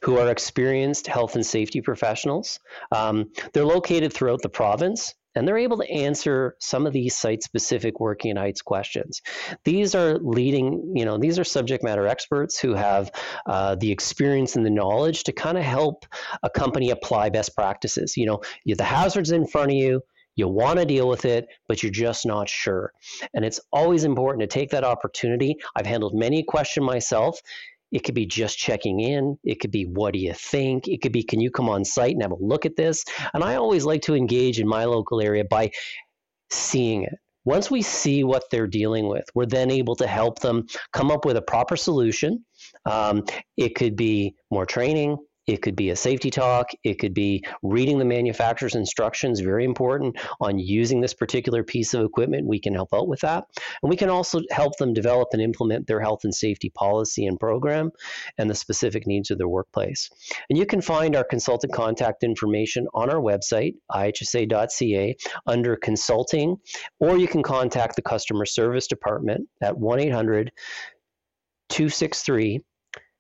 who 0.03 0.17
are 0.17 0.29
experienced 0.29 1.07
health 1.07 1.35
and 1.35 1.45
safety 1.45 1.81
professionals. 1.81 2.59
Um, 2.91 3.31
they're 3.53 3.65
located 3.65 4.13
throughout 4.13 4.41
the 4.41 4.49
province 4.49 5.13
and 5.35 5.47
they're 5.47 5.57
able 5.57 5.77
to 5.77 5.89
answer 5.89 6.55
some 6.59 6.85
of 6.85 6.93
these 6.93 7.15
site 7.15 7.43
specific 7.43 7.99
working 7.99 8.31
in 8.31 8.37
heights 8.37 8.61
questions 8.61 9.21
these 9.63 9.95
are 9.95 10.17
leading 10.19 10.93
you 10.95 11.05
know 11.05 11.17
these 11.17 11.39
are 11.39 11.43
subject 11.43 11.83
matter 11.83 12.07
experts 12.07 12.59
who 12.59 12.73
have 12.73 13.11
uh, 13.45 13.75
the 13.75 13.91
experience 13.91 14.55
and 14.55 14.65
the 14.65 14.69
knowledge 14.69 15.23
to 15.23 15.31
kind 15.31 15.57
of 15.57 15.63
help 15.63 16.05
a 16.43 16.49
company 16.49 16.89
apply 16.89 17.29
best 17.29 17.55
practices 17.55 18.17
you 18.17 18.25
know 18.25 18.41
the 18.65 18.83
hazards 18.83 19.31
in 19.31 19.45
front 19.45 19.71
of 19.71 19.77
you 19.77 20.01
you 20.39 20.47
want 20.47 20.79
to 20.79 20.85
deal 20.85 21.09
with 21.09 21.25
it, 21.25 21.47
but 21.67 21.83
you're 21.83 21.91
just 21.91 22.25
not 22.25 22.47
sure. 22.47 22.93
And 23.33 23.43
it's 23.43 23.59
always 23.73 24.05
important 24.05 24.41
to 24.41 24.47
take 24.47 24.69
that 24.69 24.85
opportunity. 24.85 25.57
I've 25.75 25.85
handled 25.85 26.13
many 26.15 26.43
questions 26.43 26.85
myself. 26.85 27.41
It 27.91 28.04
could 28.04 28.15
be 28.15 28.25
just 28.25 28.58
checking 28.58 28.99
in. 28.99 29.38
It 29.43 29.60
could 29.60 29.71
be, 29.71 29.84
what 29.84 30.13
do 30.13 30.19
you 30.19 30.34
think? 30.34 30.88
It 30.88 31.02
could 31.02 31.12
be, 31.12 31.23
can 31.23 31.39
you 31.39 31.49
come 31.49 31.69
on 31.69 31.84
site 31.84 32.13
and 32.13 32.21
have 32.21 32.32
a 32.32 32.36
look 32.39 32.65
at 32.65 32.75
this? 32.75 33.04
And 33.34 33.43
I 33.43 33.56
always 33.56 33.86
like 33.86 34.02
to 34.04 34.15
engage 34.15 34.60
in 34.60 34.67
my 34.67 34.86
local 34.86 35.21
area 35.21 35.43
by 35.43 35.71
seeing 36.52 37.04
it. 37.04 37.15
Once 37.45 37.71
we 37.71 37.82
see 37.82 38.23
what 38.23 38.43
they're 38.52 38.67
dealing 38.67 39.08
with, 39.08 39.25
we're 39.34 39.45
then 39.45 39.71
able 39.71 39.95
to 39.95 40.06
help 40.06 40.39
them 40.39 40.67
come 40.93 41.10
up 41.10 41.25
with 41.25 41.38
a 41.38 41.41
proper 41.41 41.75
solution. 41.75 42.45
Um, 42.86 43.23
it 43.58 43.75
could 43.75 43.95
be 43.95 44.36
more 44.52 44.65
training, 44.65 45.17
it 45.49 45.63
could 45.63 45.75
be 45.75 45.89
a 45.89 45.95
safety 45.95 46.29
talk. 46.29 46.69
It 46.83 46.99
could 46.99 47.15
be 47.15 47.43
reading 47.63 47.97
the 47.97 48.05
manufacturer's 48.05 48.75
instructions, 48.75 49.39
very 49.39 49.65
important 49.65 50.15
on 50.39 50.59
using 50.59 51.01
this 51.01 51.15
particular 51.15 51.63
piece 51.63 51.95
of 51.95 52.05
equipment. 52.05 52.45
We 52.45 52.59
can 52.59 52.75
help 52.75 52.93
out 52.93 53.07
with 53.07 53.21
that. 53.21 53.45
And 53.81 53.89
we 53.89 53.97
can 53.97 54.09
also 54.09 54.41
help 54.51 54.77
them 54.77 54.93
develop 54.93 55.29
and 55.33 55.41
implement 55.41 55.88
their 55.88 55.99
health 55.99 56.23
and 56.23 56.33
safety 56.33 56.69
policy 56.69 57.25
and 57.25 57.39
program 57.39 57.89
and 58.38 58.47
the 58.47 58.53
specific 58.53 59.07
needs 59.07 59.31
of 59.31 59.39
their 59.39 59.47
workplace. 59.47 60.09
And 60.51 60.59
you 60.59 60.67
can 60.67 60.81
find 60.81 61.15
our 61.15 61.23
consultant 61.23 61.73
contact 61.73 62.23
information 62.23 62.88
on 62.93 63.09
our 63.09 63.19
website, 63.19 63.73
ihsa.ca, 63.91 65.15
under 65.47 65.75
consulting, 65.75 66.57
or 66.99 67.17
you 67.17 67.27
can 67.27 67.41
contact 67.41 67.95
the 67.95 68.03
customer 68.03 68.45
service 68.45 68.85
department 68.85 69.49
at 69.62 69.75
1 69.75 69.99
800 69.99 70.51
263 71.69 72.62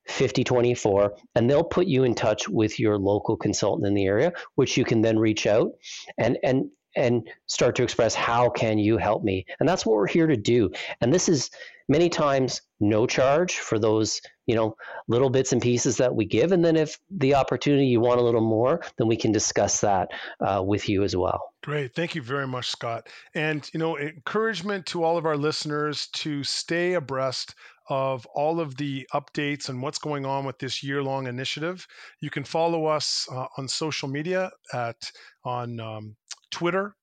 5024 0.09 1.13
and 1.35 1.49
they'll 1.49 1.63
put 1.63 1.87
you 1.87 2.03
in 2.03 2.15
touch 2.15 2.49
with 2.49 2.79
your 2.79 2.97
local 2.97 3.37
consultant 3.37 3.87
in 3.87 3.93
the 3.93 4.05
area 4.05 4.33
which 4.55 4.75
you 4.77 4.83
can 4.83 5.01
then 5.01 5.17
reach 5.17 5.47
out 5.47 5.71
and 6.17 6.37
and 6.43 6.69
and 6.95 7.29
start 7.45 7.75
to 7.75 7.83
express 7.83 8.15
how 8.15 8.49
can 8.49 8.77
you 8.77 8.97
help 8.97 9.23
me? 9.23 9.45
And 9.59 9.69
that's 9.69 9.85
what 9.85 9.95
we're 9.95 10.07
here 10.07 10.27
to 10.27 10.37
do. 10.37 10.71
And 11.01 11.13
this 11.13 11.29
is 11.29 11.51
many 11.87 12.09
times 12.09 12.61
no 12.79 13.07
charge 13.07 13.57
for 13.57 13.79
those 13.79 14.21
you 14.45 14.55
know 14.55 14.75
little 15.07 15.29
bits 15.29 15.51
and 15.51 15.61
pieces 15.61 15.97
that 15.97 16.13
we 16.13 16.25
give. 16.25 16.51
And 16.51 16.63
then 16.63 16.75
if 16.75 16.99
the 17.09 17.35
opportunity 17.35 17.85
you 17.85 17.99
want 17.99 18.19
a 18.19 18.23
little 18.23 18.41
more 18.41 18.81
then 18.97 19.07
we 19.07 19.17
can 19.17 19.31
discuss 19.31 19.81
that 19.81 20.09
uh, 20.39 20.61
with 20.65 20.89
you 20.89 21.03
as 21.03 21.15
well. 21.15 21.53
Great. 21.63 21.93
Thank 21.93 22.15
you 22.15 22.21
very 22.21 22.47
much 22.47 22.69
scott. 22.69 23.07
And 23.33 23.69
you 23.73 23.79
know 23.79 23.97
encouragement 23.97 24.85
to 24.87 25.03
all 25.03 25.17
of 25.17 25.25
our 25.25 25.37
listeners 25.37 26.07
to 26.13 26.43
stay 26.43 26.93
abreast 26.93 27.55
of 27.89 28.25
all 28.27 28.59
of 28.59 28.77
the 28.77 29.07
updates 29.13 29.69
and 29.69 29.81
what's 29.81 29.97
going 29.97 30.25
on 30.25 30.45
with 30.45 30.59
this 30.59 30.83
year-long 30.83 31.27
initiative. 31.27 31.85
You 32.21 32.29
can 32.29 32.43
follow 32.43 32.85
us 32.85 33.27
uh, 33.31 33.47
on 33.57 33.67
social 33.67 34.07
media 34.07 34.51
at 34.73 35.11
on 35.43 35.79
um, 35.79 36.15
Twitter, 36.51 36.95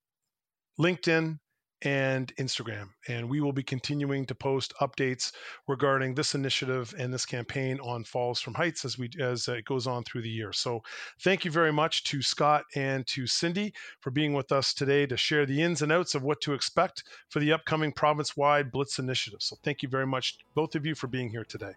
LinkedIn, 0.80 1.38
and 1.82 2.34
Instagram. 2.36 2.88
And 3.08 3.28
we 3.28 3.40
will 3.40 3.52
be 3.52 3.62
continuing 3.62 4.24
to 4.26 4.34
post 4.34 4.72
updates 4.80 5.32
regarding 5.66 6.14
this 6.14 6.34
initiative 6.34 6.94
and 6.98 7.12
this 7.12 7.26
campaign 7.26 7.78
on 7.80 8.04
Falls 8.04 8.40
from 8.40 8.54
Heights 8.54 8.84
as 8.84 8.98
we 8.98 9.10
as 9.20 9.48
it 9.48 9.64
goes 9.64 9.86
on 9.86 10.04
through 10.04 10.22
the 10.22 10.30
year. 10.30 10.52
So 10.52 10.82
thank 11.20 11.44
you 11.44 11.50
very 11.50 11.72
much 11.72 12.04
to 12.04 12.22
Scott 12.22 12.64
and 12.74 13.06
to 13.08 13.26
Cindy 13.26 13.74
for 14.00 14.10
being 14.10 14.32
with 14.32 14.52
us 14.52 14.72
today 14.72 15.06
to 15.06 15.16
share 15.16 15.44
the 15.44 15.62
ins 15.62 15.82
and 15.82 15.92
outs 15.92 16.14
of 16.14 16.22
what 16.22 16.40
to 16.42 16.54
expect 16.54 17.04
for 17.28 17.40
the 17.40 17.52
upcoming 17.52 17.92
province-wide 17.92 18.72
Blitz 18.72 18.98
initiative. 18.98 19.42
So 19.42 19.56
thank 19.62 19.82
you 19.82 19.88
very 19.88 20.06
much, 20.06 20.38
both 20.54 20.74
of 20.74 20.86
you, 20.86 20.94
for 20.94 21.06
being 21.08 21.28
here 21.28 21.44
today. 21.44 21.72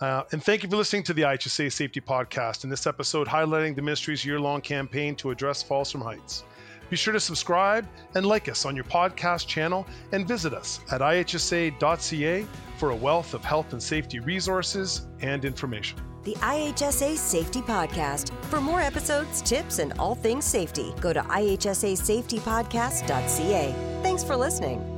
Uh, 0.00 0.22
and 0.30 0.42
thank 0.42 0.62
you 0.62 0.68
for 0.68 0.76
listening 0.76 1.02
to 1.02 1.12
the 1.12 1.22
IHSA 1.22 1.72
Safety 1.72 2.00
Podcast 2.00 2.62
in 2.62 2.70
this 2.70 2.86
episode 2.86 3.26
highlighting 3.26 3.74
the 3.74 3.82
ministry's 3.82 4.24
year 4.24 4.38
long 4.38 4.60
campaign 4.60 5.16
to 5.16 5.30
address 5.30 5.62
falls 5.62 5.90
from 5.90 6.02
heights. 6.02 6.44
Be 6.90 6.96
sure 6.96 7.12
to 7.12 7.20
subscribe 7.20 7.86
and 8.14 8.26
like 8.26 8.48
us 8.48 8.64
on 8.64 8.74
your 8.74 8.84
podcast 8.84 9.46
channel 9.46 9.86
and 10.12 10.26
visit 10.26 10.54
us 10.54 10.80
at 10.90 11.00
ihsa.ca 11.00 12.46
for 12.78 12.90
a 12.90 12.96
wealth 12.96 13.34
of 13.34 13.44
health 13.44 13.72
and 13.72 13.82
safety 13.82 14.20
resources 14.20 15.06
and 15.20 15.44
information. 15.44 15.98
The 16.24 16.34
IHSA 16.34 17.16
Safety 17.16 17.62
Podcast. 17.62 18.32
For 18.44 18.60
more 18.60 18.80
episodes, 18.80 19.42
tips, 19.42 19.78
and 19.78 19.92
all 19.98 20.14
things 20.14 20.44
safety, 20.44 20.94
go 21.00 21.12
to 21.12 21.20
ihsasafetypodcast.ca. 21.20 24.00
Thanks 24.02 24.24
for 24.24 24.36
listening. 24.36 24.97